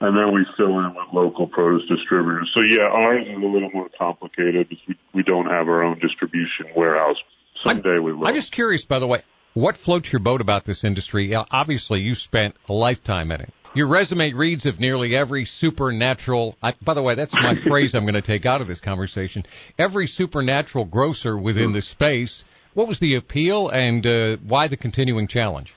and 0.01 0.15
then 0.15 0.33
we 0.33 0.45
fill 0.57 0.79
in 0.79 0.93
with 0.93 1.07
local 1.13 1.47
produce 1.47 1.87
distributors. 1.87 2.51
So 2.53 2.61
yeah, 2.61 2.83
ours 2.83 3.25
is 3.27 3.35
a 3.35 3.45
little 3.45 3.71
more 3.73 3.89
complicated 3.97 4.69
because 4.69 4.85
we, 4.87 4.95
we 5.13 5.23
don't 5.23 5.45
have 5.47 5.67
our 5.67 5.83
own 5.83 5.99
distribution 5.99 6.67
warehouse. 6.75 7.17
Someday 7.63 7.95
I'm, 7.97 8.03
we 8.03 8.13
will. 8.13 8.27
I'm 8.27 8.33
just 8.35 8.51
curious, 8.51 8.85
by 8.85 8.99
the 8.99 9.07
way, 9.07 9.21
what 9.53 9.77
floats 9.77 10.11
your 10.11 10.19
boat 10.19 10.41
about 10.41 10.65
this 10.65 10.83
industry? 10.83 11.33
Obviously, 11.33 12.01
you 12.01 12.13
spent 12.13 12.55
a 12.67 12.73
lifetime 12.73 13.31
in 13.31 13.41
it. 13.41 13.53
Your 13.73 13.87
resume 13.87 14.31
reads 14.33 14.65
of 14.65 14.79
nearly 14.79 15.15
every 15.15 15.43
supernatural. 15.43 16.57
I, 16.63 16.73
by 16.81 16.93
the 16.93 17.01
way, 17.01 17.15
that's 17.15 17.33
my 17.33 17.55
phrase 17.69 17.93
I'm 17.93 18.03
going 18.03 18.15
to 18.15 18.21
take 18.21 18.45
out 18.45 18.61
of 18.61 18.67
this 18.67 18.79
conversation. 18.79 19.45
Every 19.77 20.07
supernatural 20.07 20.85
grocer 20.85 21.37
within 21.37 21.73
the 21.73 21.81
space. 21.81 22.45
What 22.75 22.89
was 22.89 22.99
the 22.99 23.15
appeal 23.15 23.69
and 23.69 24.05
uh, 24.05 24.37
why 24.45 24.67
the 24.67 24.75
continuing 24.75 25.27
challenge? 25.27 25.73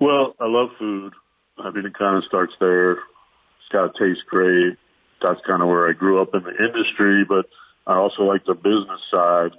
Well, 0.00 0.34
I 0.40 0.46
love 0.46 0.70
food. 0.78 1.12
I 1.58 1.70
mean, 1.70 1.84
it 1.84 1.92
kind 1.92 2.16
of 2.16 2.24
starts 2.24 2.54
there. 2.58 2.92
It's 2.92 3.68
got 3.70 3.94
to 3.94 3.98
taste 3.98 4.26
great. 4.26 4.78
That's 5.22 5.40
kind 5.46 5.60
of 5.60 5.68
where 5.68 5.90
I 5.90 5.92
grew 5.92 6.22
up 6.22 6.34
in 6.34 6.42
the 6.42 6.56
industry, 6.56 7.26
but 7.28 7.44
I 7.86 7.96
also 7.96 8.22
like 8.22 8.46
the 8.46 8.54
business 8.54 9.00
side. 9.12 9.50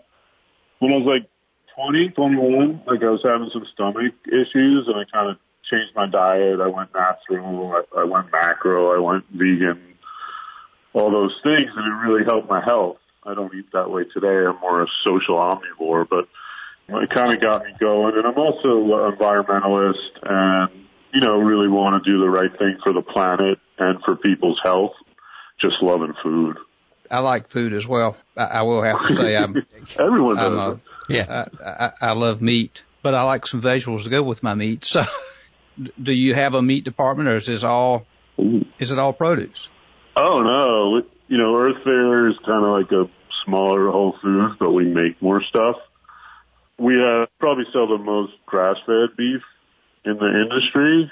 When 0.79 0.91
I 0.91 0.97
was 0.97 1.05
like 1.05 1.29
20, 1.75 2.09
21, 2.09 2.83
like 2.87 3.03
I 3.03 3.09
was 3.11 3.21
having 3.23 3.51
some 3.53 3.67
stomach 3.73 4.13
issues 4.25 4.87
and 4.87 4.95
I 4.97 5.05
kind 5.13 5.29
of 5.29 5.37
changed 5.69 5.95
my 5.95 6.07
diet. 6.07 6.59
I 6.59 6.67
went 6.67 6.89
natural. 6.95 7.83
I, 7.95 8.03
went 8.03 8.31
macro. 8.31 8.95
I 8.95 8.99
went 8.99 9.25
vegan. 9.29 9.93
All 10.93 11.11
those 11.11 11.35
things, 11.43 11.69
and 11.75 11.85
it 11.85 12.07
really 12.09 12.25
helped 12.25 12.49
my 12.49 12.63
health. 12.65 12.97
I 13.23 13.33
don't 13.35 13.53
eat 13.53 13.71
that 13.73 13.89
way 13.89 14.03
today. 14.05 14.45
I'm 14.47 14.59
more 14.59 14.81
a 14.81 14.87
social 15.03 15.35
omnivore, 15.35 16.07
but 16.09 16.27
it 16.89 17.09
kind 17.09 17.33
of 17.33 17.41
got 17.41 17.63
me 17.63 17.73
going. 17.79 18.17
And 18.17 18.25
I'm 18.25 18.37
also 18.37 18.81
an 18.81 19.15
environmentalist 19.15 20.09
and, 20.23 20.85
you 21.13 21.21
know, 21.21 21.37
really 21.37 21.67
want 21.67 22.03
to 22.03 22.11
do 22.11 22.19
the 22.19 22.29
right 22.29 22.51
thing 22.57 22.77
for 22.83 22.93
the 22.93 23.01
planet 23.01 23.59
and 23.77 24.01
for 24.03 24.15
people's 24.15 24.59
health. 24.63 24.93
Just 25.59 25.81
loving 25.83 26.13
food. 26.23 26.57
I 27.11 27.19
like 27.19 27.49
food 27.49 27.73
as 27.73 27.85
well. 27.85 28.17
I, 28.35 28.43
I 28.45 28.61
will 28.63 28.81
have 28.81 29.07
to 29.07 29.15
say 29.15 29.35
I'm. 29.35 29.55
Everyone 29.99 30.37
does. 30.37 30.45
I'm 30.45 30.57
a, 30.57 30.79
yeah. 31.09 31.45
I, 31.63 31.85
I, 31.85 31.91
I 32.01 32.11
love 32.13 32.41
meat, 32.41 32.83
but 33.03 33.13
I 33.13 33.23
like 33.23 33.45
some 33.45 33.61
vegetables 33.61 34.05
to 34.05 34.09
go 34.09 34.23
with 34.23 34.41
my 34.41 34.55
meat. 34.55 34.85
So, 34.85 35.05
do 36.01 36.11
you 36.11 36.33
have 36.33 36.55
a 36.55 36.61
meat 36.61 36.85
department, 36.85 37.29
or 37.29 37.35
is 37.35 37.45
this 37.45 37.63
all? 37.63 38.07
Ooh. 38.39 38.65
Is 38.79 38.91
it 38.91 38.97
all 38.97 39.13
produce? 39.13 39.69
Oh 40.15 40.41
no, 40.41 41.03
you 41.31 41.37
know, 41.37 41.55
Earth 41.55 41.81
Fare 41.85 42.27
is 42.27 42.35
kind 42.45 42.65
of 42.65 42.71
like 42.71 42.91
a 42.91 43.09
smaller 43.45 43.89
Whole 43.89 44.17
Foods, 44.21 44.55
but 44.59 44.71
we 44.71 44.83
make 44.83 45.21
more 45.21 45.41
stuff. 45.41 45.77
We 46.77 46.95
uh, 47.01 47.27
probably 47.39 47.63
sell 47.71 47.87
the 47.87 47.97
most 47.97 48.33
grass-fed 48.45 49.15
beef 49.15 49.41
in 50.03 50.17
the 50.17 50.27
industry, 50.27 51.09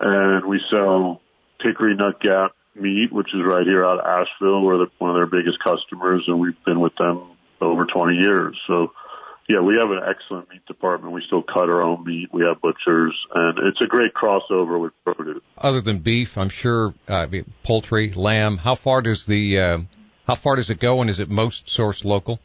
and 0.00 0.46
we 0.46 0.60
sell 0.68 1.20
Hickory 1.60 1.94
Nut 1.94 2.20
Gap 2.20 2.56
meat, 2.74 3.12
which 3.12 3.28
is 3.32 3.42
right 3.46 3.64
here 3.64 3.84
out 3.84 4.00
of 4.00 4.04
Asheville. 4.04 4.62
We're 4.62 4.84
one 4.98 5.10
of 5.10 5.16
their 5.16 5.26
biggest 5.26 5.62
customers, 5.62 6.24
and 6.26 6.40
we've 6.40 6.64
been 6.66 6.80
with 6.80 6.96
them 6.96 7.22
over 7.60 7.84
20 7.84 8.16
years. 8.16 8.58
So, 8.66 8.92
yeah, 9.50 9.60
we 9.60 9.74
have 9.74 9.90
an 9.90 10.00
excellent 10.08 10.48
meat 10.48 10.64
department. 10.66 11.12
We 11.12 11.22
still 11.26 11.42
cut 11.42 11.68
our 11.68 11.82
own 11.82 12.04
meat. 12.04 12.28
We 12.32 12.42
have 12.42 12.60
butchers, 12.60 13.14
and 13.34 13.58
it's 13.66 13.80
a 13.80 13.86
great 13.86 14.14
crossover 14.14 14.80
with 14.80 14.92
produce. 15.04 15.42
Other 15.58 15.80
than 15.80 15.98
beef, 15.98 16.38
I'm 16.38 16.48
sure 16.48 16.94
uh, 17.08 17.26
poultry, 17.64 18.12
lamb. 18.12 18.58
How 18.58 18.76
far 18.76 19.02
does 19.02 19.26
the 19.26 19.58
uh, 19.58 19.78
how 20.26 20.36
far 20.36 20.54
does 20.54 20.70
it 20.70 20.78
go, 20.78 21.00
and 21.00 21.10
is 21.10 21.18
it 21.18 21.28
most 21.28 21.66
sourced 21.66 22.04
local? 22.04 22.38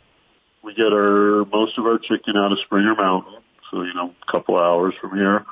We 0.64 0.74
get 0.74 0.92
our 0.92 1.46
most 1.46 1.78
of 1.78 1.86
our 1.86 2.00
chicken 2.00 2.38
out 2.38 2.52
of 2.52 2.58
Springer 2.66 2.96
Mountain, 2.96 3.36
so 3.70 3.84
you 3.84 3.94
know, 3.94 4.16
a 4.28 4.32
couple 4.32 4.58
hours 4.58 4.96
from 5.00 5.16
here. 5.16 5.46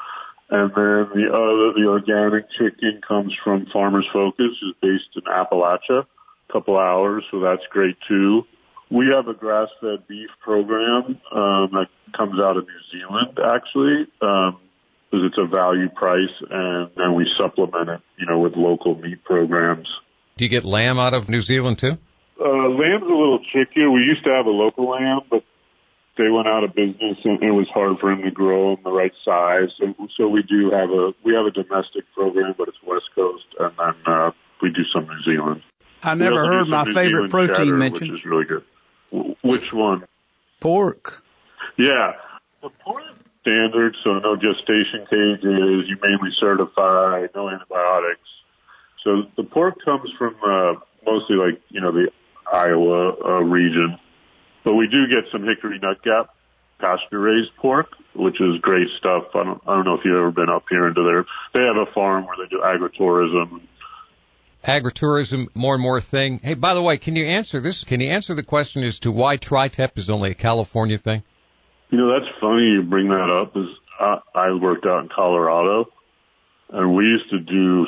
And 0.50 0.72
then 0.72 1.10
the 1.13 1.30
other, 1.32 1.74
the 1.80 1.88
organic 1.88 2.50
chicken 2.52 3.02
comes 3.08 3.34
from 3.44 3.68
Farmers 3.68 4.08
Focus, 4.12 4.52
is 4.62 4.74
based 4.82 5.10
in 5.16 5.22
Appalachia, 5.24 6.06
a 6.50 6.54
couple 6.54 6.78
hours, 6.78 7.24
so 7.30 7.39
that's 7.42 7.63
great 7.70 7.96
too. 8.08 8.46
We 8.93 9.08
have 9.15 9.27
a 9.27 9.34
grass-fed 9.34 10.08
beef 10.08 10.29
program 10.39 11.19
um, 11.32 11.69
that 11.73 11.88
comes 12.15 12.39
out 12.39 12.58
of 12.58 12.67
New 12.67 12.84
Zealand, 12.91 13.39
actually, 13.43 14.06
um, 14.21 14.60
because 15.10 15.25
it's 15.25 15.38
a 15.39 15.47
value 15.47 15.89
price, 15.89 16.34
and 16.47 16.91
then 16.95 17.15
we 17.15 17.27
supplement 17.36 17.89
it, 17.89 18.01
you 18.19 18.27
know, 18.27 18.38
with 18.38 18.53
local 18.56 18.93
meat 18.93 19.23
programs. 19.23 19.88
Do 20.38 20.45
you 20.45 20.49
get 20.49 20.63
lamb 20.63 20.99
out 20.99 21.15
of 21.15 21.27
New 21.27 21.41
Zealand 21.41 21.79
too? 21.79 21.97
Uh, 22.39 22.69
lamb's 22.69 23.01
a 23.01 23.17
little 23.17 23.39
trickier. 23.51 23.89
We 23.89 24.01
used 24.01 24.23
to 24.25 24.29
have 24.29 24.45
a 24.45 24.51
local 24.51 24.89
lamb, 24.89 25.21
but 25.27 25.43
they 26.17 26.29
went 26.29 26.47
out 26.47 26.63
of 26.63 26.75
business 26.75 27.17
and 27.23 27.41
it 27.41 27.51
was 27.51 27.67
hard 27.69 27.97
for 27.99 28.12
them 28.12 28.21
to 28.23 28.32
grow 28.32 28.73
in 28.73 28.84
the 28.84 28.91
right 28.91 29.13
size. 29.25 29.69
So, 29.79 29.95
so 30.17 30.27
we 30.27 30.43
do 30.43 30.69
have 30.69 30.89
a 30.91 31.13
we 31.23 31.34
have 31.34 31.45
a 31.45 31.51
domestic 31.51 32.06
program, 32.13 32.53
but 32.58 32.67
it's 32.67 32.77
West 32.86 33.10
Coast, 33.15 33.45
and 33.60 33.73
then 33.75 33.95
uh, 34.06 34.32
we 34.62 34.69
do 34.69 34.84
some 34.93 35.08
New 35.08 35.21
Zealand. 35.23 35.63
I 36.03 36.13
never 36.15 36.45
heard 36.45 36.67
my 36.67 36.84
New 36.84 36.93
favorite 36.93 37.12
Zealand 37.12 37.32
protein 37.32 37.56
cheddar, 37.56 37.77
mentioned, 37.77 38.12
which 38.12 38.19
is 38.19 38.25
really 38.25 38.45
good. 38.45 38.63
W- 39.13 39.36
which 39.43 39.71
one? 39.71 40.06
Pork. 40.60 41.23
Yeah, 41.78 42.13
the 42.62 42.69
pork 42.84 43.04
standard, 43.41 43.95
so 44.04 44.19
no 44.19 44.36
gestation 44.36 45.06
cages, 45.10 45.43
You 45.43 45.97
humanely 46.02 46.32
certified, 46.39 47.30
no 47.36 47.49
antibiotics. 47.49 48.28
So 49.04 49.23
the 49.38 49.43
pork 49.43 49.76
comes 49.86 50.10
from 50.17 50.36
uh, 50.45 50.80
mostly 51.06 51.36
like 51.36 51.62
you 51.69 51.82
know 51.82 51.91
the 51.91 52.12
Iowa 52.52 53.15
uh, 53.23 53.43
region 53.43 53.99
but 54.63 54.76
we 54.76 54.88
do 54.88 55.08
get 55.08 55.30
some 55.32 55.43
Hickory 55.43 55.80
Nut 55.80 56.02
Gap 56.04 56.34
pasture 56.80 57.19
raised 57.19 57.56
pork, 57.58 57.95
which 58.15 58.41
is 58.41 58.60
great 58.62 58.88
stuff. 58.97 59.26
I 59.36 59.43
don't, 59.43 59.62
I 59.67 59.76
don't 59.76 59.86
know 59.86 59.95
if 59.95 60.06
you've 60.06 60.17
ever 60.17 60.32
been 60.32 60.49
up 60.49 60.65
here 60.69 60.88
into 60.88 61.04
there. 61.04 61.26
They 61.54 61.65
have 61.65 61.78
a 61.78 61.91
farm 61.93 62.26
where 62.26 62.38
they 62.38 62.49
do 62.49 62.62
agritourism. 62.62 63.62
Agritourism, 64.63 65.54
more 65.56 65.73
and 65.76 65.84
more 65.84 65.99
thing. 65.99 66.39
Hey, 66.41 66.54
by 66.54 66.73
the 66.73 66.82
way, 66.82 66.97
can 66.97 67.15
you 67.15 67.26
answer 67.26 67.60
this? 67.60 67.84
Can 67.84 67.99
you 67.99 68.10
answer 68.10 68.34
the 68.34 68.43
question 68.43 68.84
as 68.84 68.99
to 68.99 69.12
why 69.12 69.38
tri-tip 69.38 69.97
is 69.97 70.10
only 70.10 70.32
a 70.32 70.36
California 70.36 70.97
thing? 70.97 71.23
You 71.89 71.97
know, 71.97 72.13
that's 72.13 72.32
funny 72.39 72.63
you 72.63 72.84
bring 72.84 73.10
that 73.10 73.30
up. 73.30 73.58
Is 73.58 73.67
I, 73.99 74.19
I 74.34 74.54
worked 74.54 74.86
out 74.86 75.04
in 75.04 75.10
Colorado, 75.10 75.86
and 76.69 76.95
we 76.95 77.04
used 77.04 77.30
to 77.32 77.39
do 77.39 77.88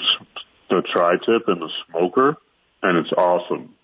the 0.70 0.84
tri-tip 0.94 1.48
and 1.48 1.62
the 1.62 1.70
smoker, 1.90 2.36
and 2.84 2.98
it's 2.98 3.14
awesome. 3.14 3.75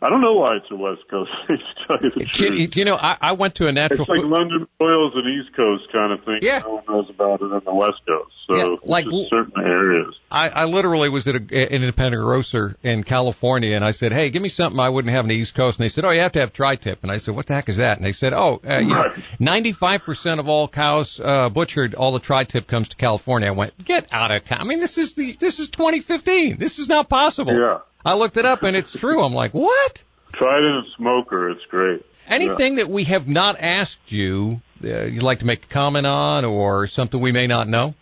I 0.00 0.10
don't 0.10 0.20
know 0.20 0.34
why 0.34 0.56
it's 0.56 0.70
a 0.70 0.76
West 0.76 1.02
Coast 1.10 1.30
thing, 1.46 1.58
to 1.58 1.86
tell 1.86 1.98
you 2.02 2.66
the. 2.66 2.78
You 2.78 2.84
know, 2.84 2.96
I, 2.96 3.16
I 3.20 3.32
went 3.32 3.56
to 3.56 3.66
a 3.66 3.72
natural. 3.72 4.00
It's 4.02 4.08
like 4.08 4.20
food... 4.20 4.30
London 4.30 4.68
broils 4.78 5.12
and 5.16 5.26
East 5.26 5.54
Coast 5.56 5.90
kind 5.92 6.12
of 6.12 6.24
thing. 6.24 6.38
Yeah. 6.40 6.60
No 6.60 6.74
one 6.74 6.84
knows 6.88 7.10
about 7.10 7.42
it 7.42 7.46
in 7.46 7.60
the 7.64 7.74
West 7.74 8.00
Coast. 8.06 8.32
So 8.46 8.56
yeah, 8.56 8.76
like 8.84 9.06
certain 9.28 9.52
areas. 9.58 10.18
I, 10.30 10.48
I 10.48 10.64
literally 10.66 11.08
was 11.08 11.26
at 11.26 11.34
a, 11.34 11.38
an 11.38 11.82
independent 11.82 12.22
grocer 12.22 12.76
in 12.82 13.02
California, 13.02 13.74
and 13.74 13.84
I 13.84 13.90
said, 13.90 14.12
"Hey, 14.12 14.30
give 14.30 14.40
me 14.40 14.48
something 14.48 14.78
I 14.78 14.88
wouldn't 14.88 15.12
have 15.12 15.24
in 15.24 15.28
the 15.28 15.34
East 15.34 15.54
Coast." 15.54 15.78
And 15.78 15.84
they 15.84 15.88
said, 15.88 16.04
"Oh, 16.04 16.10
you 16.10 16.20
have 16.20 16.32
to 16.32 16.40
have 16.40 16.52
tri-tip." 16.52 17.00
And 17.02 17.10
I 17.10 17.16
said, 17.16 17.34
"What 17.34 17.46
the 17.46 17.54
heck 17.54 17.68
is 17.68 17.78
that?" 17.78 17.96
And 17.98 18.06
they 18.06 18.12
said, 18.12 18.32
"Oh, 18.32 18.60
uh, 18.66 18.78
you 18.78 18.94
right. 18.94 19.16
know, 19.16 19.22
ninety-five 19.40 20.02
percent 20.02 20.38
of 20.38 20.48
all 20.48 20.68
cows 20.68 21.20
uh, 21.20 21.48
butchered, 21.48 21.94
all 21.94 22.12
the 22.12 22.20
tri-tip 22.20 22.68
comes 22.68 22.88
to 22.90 22.96
California." 22.96 23.48
I 23.48 23.52
went, 23.52 23.84
"Get 23.84 24.06
out 24.12 24.30
of 24.30 24.44
town! 24.44 24.60
I 24.60 24.64
mean, 24.64 24.80
this 24.80 24.96
is 24.96 25.14
the 25.14 25.32
this 25.32 25.58
is 25.58 25.70
2015. 25.70 26.56
This 26.56 26.78
is 26.78 26.88
not 26.88 27.08
possible." 27.08 27.52
Yeah. 27.52 27.78
I 28.08 28.14
looked 28.14 28.38
it 28.38 28.46
up, 28.46 28.62
and 28.62 28.74
it's 28.74 28.94
true. 28.94 29.22
I'm 29.22 29.34
like, 29.34 29.52
"What?" 29.52 30.02
Try 30.32 30.56
it 30.56 30.64
in 30.64 30.76
a 30.76 30.96
smoker. 30.96 31.50
It's 31.50 31.64
great. 31.66 32.06
Anything 32.26 32.78
yeah. 32.78 32.84
that 32.84 32.90
we 32.90 33.04
have 33.04 33.28
not 33.28 33.60
asked 33.60 34.10
you, 34.10 34.62
uh, 34.82 35.02
you'd 35.02 35.22
like 35.22 35.40
to 35.40 35.44
make 35.44 35.64
a 35.64 35.68
comment 35.68 36.06
on, 36.06 36.46
or 36.46 36.86
something 36.86 37.20
we 37.20 37.32
may 37.32 37.46
not 37.46 37.68
know? 37.68 37.94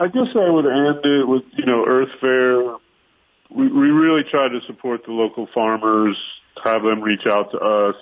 I 0.00 0.08
guess 0.08 0.34
I 0.34 0.50
would 0.50 0.66
end 0.66 1.04
it 1.04 1.28
with, 1.28 1.44
you 1.56 1.64
know, 1.64 1.84
Earth 1.86 2.10
Fare. 2.20 2.74
We, 3.56 3.68
we 3.68 3.88
really 3.90 4.24
try 4.28 4.48
to 4.48 4.60
support 4.66 5.04
the 5.06 5.12
local 5.12 5.46
farmers, 5.54 6.16
have 6.64 6.82
them 6.82 7.00
reach 7.00 7.26
out 7.30 7.52
to 7.52 7.58
us. 7.58 7.94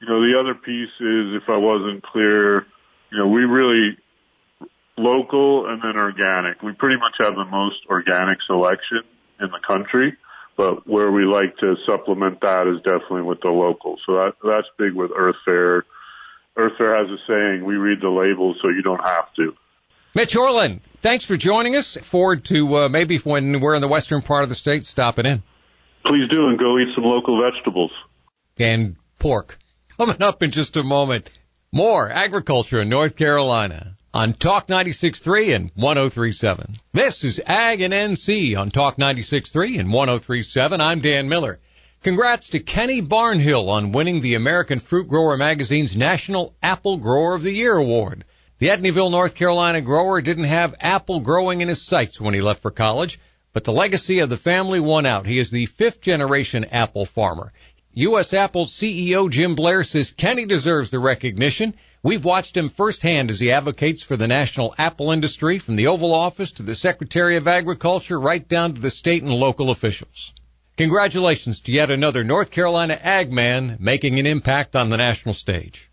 You 0.00 0.08
know, 0.08 0.20
the 0.22 0.40
other 0.40 0.54
piece 0.54 0.96
is, 0.98 1.42
if 1.42 1.48
I 1.50 1.58
wasn't 1.58 2.02
clear, 2.02 2.60
you 3.12 3.18
know, 3.18 3.28
we 3.28 3.44
really 3.44 3.98
local 4.96 5.68
and 5.68 5.82
then 5.82 5.96
organic. 5.96 6.62
We 6.62 6.72
pretty 6.72 6.96
much 6.96 7.16
have 7.18 7.34
the 7.34 7.44
most 7.44 7.80
organic 7.90 8.38
selection 8.46 9.02
in 9.40 9.50
the 9.50 9.60
country 9.66 10.16
but 10.60 10.86
where 10.86 11.10
we 11.10 11.24
like 11.24 11.56
to 11.56 11.74
supplement 11.86 12.42
that 12.42 12.66
is 12.66 12.82
definitely 12.82 13.22
with 13.22 13.40
the 13.40 13.48
locals. 13.48 13.98
So 14.04 14.12
that 14.12 14.34
that's 14.44 14.66
big 14.76 14.92
with 14.92 15.10
Earth 15.16 15.36
Fare. 15.42 15.86
Earth 16.54 16.72
Fare 16.76 16.96
has 16.96 17.08
a 17.08 17.16
saying: 17.26 17.64
"We 17.64 17.76
read 17.76 18.02
the 18.02 18.10
labels, 18.10 18.58
so 18.60 18.68
you 18.68 18.82
don't 18.82 19.02
have 19.02 19.32
to." 19.36 19.54
Mitch 20.14 20.36
Orland, 20.36 20.82
thanks 21.00 21.24
for 21.24 21.38
joining 21.38 21.76
us. 21.76 21.96
Forward 21.96 22.44
to 22.46 22.76
uh, 22.76 22.88
maybe 22.90 23.16
when 23.16 23.58
we're 23.60 23.74
in 23.74 23.80
the 23.80 23.88
western 23.88 24.20
part 24.20 24.42
of 24.42 24.50
the 24.50 24.54
state, 24.54 24.84
stopping 24.84 25.24
in. 25.24 25.42
Please 26.04 26.28
do, 26.28 26.48
and 26.48 26.58
go 26.58 26.78
eat 26.78 26.94
some 26.94 27.04
local 27.04 27.40
vegetables 27.40 27.92
and 28.58 28.96
pork. 29.18 29.58
Coming 29.96 30.22
up 30.22 30.42
in 30.42 30.50
just 30.50 30.76
a 30.76 30.82
moment, 30.82 31.30
more 31.72 32.10
agriculture 32.10 32.82
in 32.82 32.90
North 32.90 33.16
Carolina 33.16 33.96
on 34.12 34.32
Talk 34.32 34.66
96.3 34.66 35.54
and 35.54 35.74
103.7. 35.74 36.78
This 36.92 37.22
is 37.22 37.40
Ag 37.46 37.80
in 37.80 37.92
NC 37.92 38.58
on 38.58 38.70
Talk 38.70 38.96
96.3 38.96 39.78
and 39.78 39.88
103.7. 39.88 40.80
I'm 40.80 41.00
Dan 41.00 41.28
Miller. 41.28 41.60
Congrats 42.02 42.48
to 42.48 42.58
Kenny 42.58 43.00
Barnhill 43.00 43.68
on 43.68 43.92
winning 43.92 44.20
the 44.20 44.34
American 44.34 44.80
Fruit 44.80 45.06
Grower 45.06 45.36
Magazine's 45.36 45.96
National 45.96 46.54
Apple 46.62 46.96
Grower 46.96 47.34
of 47.34 47.42
the 47.42 47.52
Year 47.52 47.76
award. 47.76 48.24
The 48.58 48.68
Edneyville, 48.68 49.12
North 49.12 49.36
Carolina 49.36 49.80
grower 49.80 50.20
didn't 50.20 50.44
have 50.44 50.74
apple 50.80 51.20
growing 51.20 51.60
in 51.60 51.68
his 51.68 51.80
sights 51.80 52.20
when 52.20 52.34
he 52.34 52.40
left 52.40 52.62
for 52.62 52.70
college, 52.70 53.20
But 53.52 53.64
the 53.64 53.72
legacy 53.72 54.18
of 54.18 54.28
the 54.28 54.36
family 54.36 54.80
won 54.80 55.06
out. 55.06 55.26
He 55.26 55.38
is 55.38 55.50
the 55.50 55.66
fifth 55.66 56.00
generation 56.00 56.64
apple 56.66 57.06
farmer. 57.06 57.52
U.S. 57.94 58.32
Apple's 58.32 58.72
CEO 58.72 59.30
Jim 59.30 59.54
Bair 59.54 59.82
says 59.82 60.12
Kenny 60.12 60.46
deserves 60.46 60.90
the 60.90 60.98
recognition. 60.98 61.74
We've 62.02 62.24
watched 62.24 62.56
him 62.56 62.70
firsthand 62.70 63.30
as 63.30 63.40
he 63.40 63.52
advocates 63.52 64.02
for 64.02 64.16
the 64.16 64.26
national 64.26 64.74
apple 64.78 65.10
industry 65.10 65.58
from 65.58 65.76
the 65.76 65.86
Oval 65.86 66.14
Office 66.14 66.50
to 66.52 66.62
the 66.62 66.74
Secretary 66.74 67.36
of 67.36 67.46
Agriculture 67.46 68.18
right 68.18 68.46
down 68.48 68.72
to 68.72 68.80
the 68.80 68.90
state 68.90 69.22
and 69.22 69.32
local 69.32 69.68
officials. 69.68 70.32
Congratulations 70.78 71.60
to 71.60 71.72
yet 71.72 71.90
another 71.90 72.24
North 72.24 72.50
Carolina 72.50 72.98
ag 73.02 73.30
man 73.30 73.76
making 73.78 74.18
an 74.18 74.24
impact 74.24 74.74
on 74.74 74.88
the 74.88 74.96
national 74.96 75.34
stage. 75.34 75.90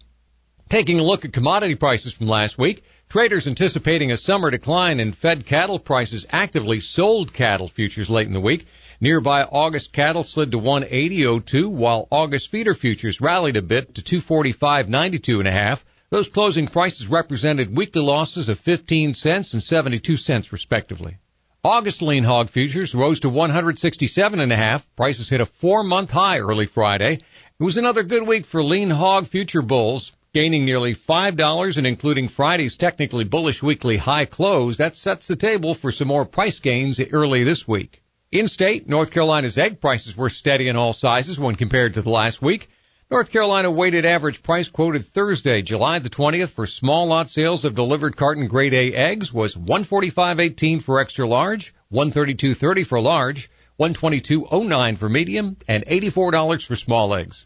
Taking 0.70 0.98
a 1.00 1.04
look 1.04 1.26
at 1.26 1.34
commodity 1.34 1.76
prices 1.76 2.14
from 2.14 2.28
last 2.28 2.58
week, 2.58 2.86
traders 3.10 3.46
anticipating 3.46 4.10
a 4.10 4.18
summer 4.18 4.50
decline 4.50 5.02
in 5.02 5.12
fed 5.12 5.46
cattle 5.46 5.80
prices 5.80 6.26
actively 6.30 6.80
sold 6.80 7.34
cattle 7.34 7.68
futures 7.68 8.10
late 8.10 8.28
in 8.28 8.34
the 8.34 8.40
week 8.40 8.66
Nearby 9.00 9.44
August 9.44 9.94
cattle 9.94 10.24
slid 10.24 10.50
to 10.52 10.60
180.02 10.60 11.70
while 11.70 12.08
August 12.12 12.50
feeder 12.50 12.74
futures 12.74 13.22
rallied 13.22 13.56
a 13.56 13.62
bit 13.62 13.94
to 13.94 14.02
245.92 14.02 15.38
and 15.38 15.48
a 15.48 15.52
half. 15.52 15.86
Those 16.10 16.30
closing 16.30 16.68
prices 16.68 17.10
represented 17.10 17.76
weekly 17.76 18.02
losses 18.02 18.48
of 18.48 18.60
15 18.60 19.14
cents 19.14 19.54
and 19.54 19.62
72 19.62 20.16
cents 20.16 20.54
respectively. 20.54 21.18
August 21.66 22.02
lean 22.02 22.24
hog 22.24 22.50
futures 22.50 22.96
rose 22.96 23.20
to 23.20 23.30
167 23.30 24.40
and 24.40 24.54
a 24.54 24.56
half. 24.56 24.88
Prices 24.96 25.28
hit 25.28 25.42
a 25.42 25.46
four 25.46 25.84
month 25.84 26.12
high 26.12 26.40
early 26.40 26.66
Friday. 26.66 27.16
It 27.60 27.64
was 27.64 27.76
another 27.76 28.04
good 28.04 28.26
week 28.26 28.46
for 28.46 28.64
lean 28.64 28.90
hog 28.90 29.28
future 29.28 29.62
bulls, 29.62 30.14
gaining 30.34 30.64
nearly 30.64 30.96
$5 30.96 31.78
and 31.78 31.86
including 31.86 32.30
Friday's 32.30 32.78
technically 32.78 33.26
bullish 33.26 33.62
weekly 33.62 33.98
high 33.98 34.24
close. 34.24 34.78
That 34.78 34.96
sets 34.96 35.28
the 35.28 35.36
table 35.36 35.74
for 35.74 35.92
some 35.92 36.08
more 36.08 36.26
price 36.26 36.60
gains 36.60 37.02
early 37.02 37.44
this 37.44 37.68
week. 37.68 38.02
In 38.32 38.48
state, 38.48 38.88
North 38.88 39.12
Carolina's 39.12 39.58
egg 39.58 39.82
prices 39.82 40.16
were 40.16 40.30
steady 40.30 40.70
in 40.70 40.78
all 40.78 40.94
sizes 40.94 41.38
when 41.38 41.56
compared 41.56 41.96
to 41.96 42.02
the 42.02 42.12
last 42.12 42.42
week. 42.42 42.70
North 43.10 43.32
Carolina 43.32 43.72
weighted 43.72 44.06
average 44.06 44.44
price 44.44 44.70
quoted 44.70 45.08
Thursday, 45.08 45.62
July 45.62 45.98
the 45.98 46.10
20th 46.10 46.50
for 46.50 46.68
small 46.68 47.08
lot 47.08 47.30
sales 47.30 47.64
of 47.64 47.74
delivered 47.74 48.18
carton 48.18 48.50
grade 48.50 48.74
A 48.74 48.92
eggs 48.94 49.32
was 49.32 49.56
145.18 49.56 50.82
for 50.82 51.00
extra 51.00 51.26
large, 51.26 51.74
132.30 51.94 52.86
for 52.86 53.00
large, 53.00 53.50
122.09 53.80 54.98
for 54.98 55.08
medium, 55.08 55.56
and 55.70 55.86
$84 55.86 56.66
for 56.66 56.76
small 56.76 57.16
eggs. 57.16 57.46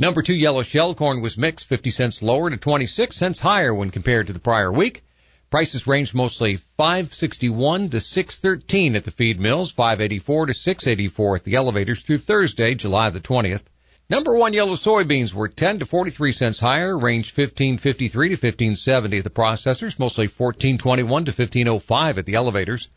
Number 0.00 0.22
two 0.22 0.34
yellow 0.34 0.64
shell 0.64 0.92
corn 0.92 1.20
was 1.20 1.38
mixed 1.38 1.68
50 1.68 1.90
cents 1.90 2.20
lower 2.20 2.50
to 2.50 2.56
26 2.56 3.16
cents 3.16 3.38
higher 3.38 3.72
when 3.72 3.90
compared 3.90 4.26
to 4.26 4.32
the 4.32 4.40
prior 4.40 4.72
week. 4.72 5.04
Prices 5.50 5.86
ranged 5.86 6.16
mostly 6.16 6.56
561 6.56 7.90
to 7.90 8.00
613 8.00 8.96
at 8.96 9.04
the 9.04 9.12
feed 9.12 9.38
mills, 9.38 9.70
584 9.70 10.46
to 10.46 10.54
684 10.54 11.36
at 11.36 11.44
the 11.44 11.54
elevators 11.54 12.02
through 12.02 12.18
Thursday, 12.18 12.74
July 12.74 13.08
the 13.10 13.20
20th. 13.20 13.62
Number 14.08 14.36
one 14.36 14.52
yellow 14.52 14.74
soybeans 14.74 15.34
were 15.34 15.48
10 15.48 15.80
to 15.80 15.86
43 15.86 16.30
cents 16.30 16.60
higher, 16.60 16.96
ranged 16.96 17.36
1553 17.36 18.28
to 18.28 18.34
1570 18.34 19.18
at 19.18 19.24
the 19.24 19.30
processors, 19.30 19.98
mostly 19.98 20.28
1421 20.28 21.24
to 21.24 21.32
1505 21.32 22.18
at 22.18 22.24
the 22.24 22.34
elevators. 22.34 22.88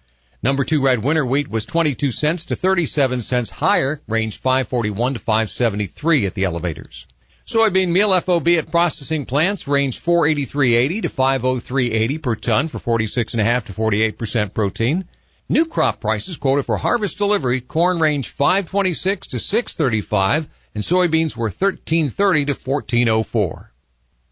Number 0.44 0.64
two 0.64 0.84
red 0.84 1.04
winter 1.04 1.26
wheat 1.26 1.48
was 1.48 1.66
22 1.66 2.12
cents 2.12 2.46
to 2.46 2.56
37 2.56 3.22
cents 3.22 3.50
higher, 3.50 4.02
ranged 4.08 4.40
541 4.40 5.16
to 5.16 5.20
573 5.20 6.28
at 6.28 6.36
the 6.36 6.44
elevators. 6.44 7.08
Soybean 7.44 7.90
meal 7.90 8.18
FOB 8.22 8.48
at 8.50 8.70
processing 8.70 9.26
plants 9.26 9.68
range 9.68 10.00
483.80 10.00 11.02
to 11.02 11.10
503.80 11.10 12.22
per 12.22 12.36
ton 12.36 12.68
for 12.68 12.78
46.5 12.78 13.64
to 13.66 13.74
48% 13.74 14.54
protein. 14.54 15.06
New 15.50 15.66
crop 15.66 16.00
prices 16.00 16.38
quoted 16.38 16.68
for 16.68 16.78
harvest 16.78 17.18
delivery, 17.18 17.62
corn 17.62 17.98
range 17.98 18.30
526 18.30 19.30
to 19.30 19.40
635 19.40 20.48
and 20.80 20.86
soybeans 20.86 21.36
were 21.36 21.50
1330 21.50 22.46
to 22.46 22.54
1404. 22.54 23.74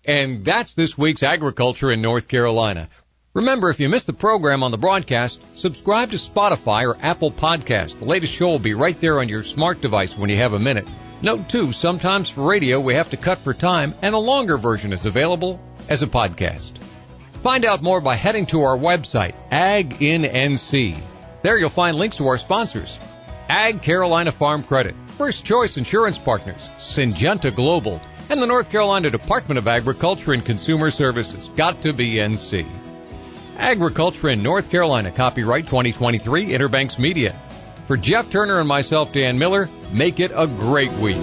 And 0.05 0.45
that's 0.45 0.71
this 0.71 0.97
week's 0.97 1.21
agriculture 1.21 1.91
in 1.91 2.01
North 2.01 2.29
Carolina. 2.29 2.87
Remember, 3.33 3.69
if 3.69 3.81
you 3.81 3.89
missed 3.89 4.07
the 4.07 4.13
program 4.13 4.63
on 4.63 4.71
the 4.71 4.77
broadcast, 4.77 5.43
subscribe 5.57 6.11
to 6.11 6.15
Spotify 6.15 6.87
or 6.87 6.95
Apple 7.01 7.31
Podcast. 7.31 7.99
The 7.99 8.05
latest 8.05 8.31
show 8.31 8.47
will 8.47 8.59
be 8.59 8.75
right 8.75 8.97
there 9.01 9.19
on 9.19 9.27
your 9.27 9.43
smart 9.43 9.81
device 9.81 10.17
when 10.17 10.29
you 10.29 10.37
have 10.37 10.53
a 10.53 10.59
minute. 10.59 10.87
Note 11.21 11.49
too, 11.49 11.73
sometimes 11.73 12.29
for 12.29 12.47
radio 12.47 12.79
we 12.79 12.93
have 12.93 13.09
to 13.09 13.17
cut 13.17 13.39
for 13.39 13.53
time 13.53 13.93
and 14.01 14.15
a 14.15 14.17
longer 14.17 14.57
version 14.57 14.93
is 14.93 15.05
available 15.05 15.61
as 15.89 16.01
a 16.01 16.07
podcast. 16.07 16.77
Find 17.43 17.65
out 17.65 17.83
more 17.83 17.99
by 17.99 18.15
heading 18.15 18.45
to 18.45 18.61
our 18.61 18.77
website, 18.77 19.35
AgInNC. 19.49 20.97
There 21.41 21.57
you'll 21.57 21.69
find 21.69 21.97
links 21.97 22.15
to 22.17 22.27
our 22.27 22.37
sponsors. 22.37 22.97
Ag 23.49 23.81
Carolina 23.81 24.31
Farm 24.31 24.61
Credit, 24.61 24.93
First 25.17 25.45
Choice 25.45 25.77
Insurance 25.77 26.17
Partners, 26.17 26.69
Syngenta 26.77 27.53
Global, 27.53 28.01
and 28.29 28.41
the 28.41 28.45
North 28.45 28.69
Carolina 28.69 29.09
Department 29.09 29.57
of 29.57 29.69
Agriculture 29.69 30.33
and 30.33 30.43
Consumer 30.43 30.91
Services. 30.91 31.47
Got 31.55 31.81
to 31.83 31.93
be 31.93 32.15
NC. 32.15 32.65
Agriculture 33.57 34.29
in 34.29 34.43
North 34.43 34.69
Carolina, 34.69 35.11
copyright 35.11 35.65
2023 35.65 36.53
Inner 36.53 36.67
Banks 36.67 36.99
Media. 36.99 37.39
For 37.87 37.95
Jeff 37.95 38.29
Turner 38.29 38.59
and 38.59 38.67
myself, 38.67 39.13
Dan 39.13 39.39
Miller, 39.39 39.69
make 39.93 40.19
it 40.19 40.31
a 40.35 40.45
great 40.45 40.91
week. 40.93 41.15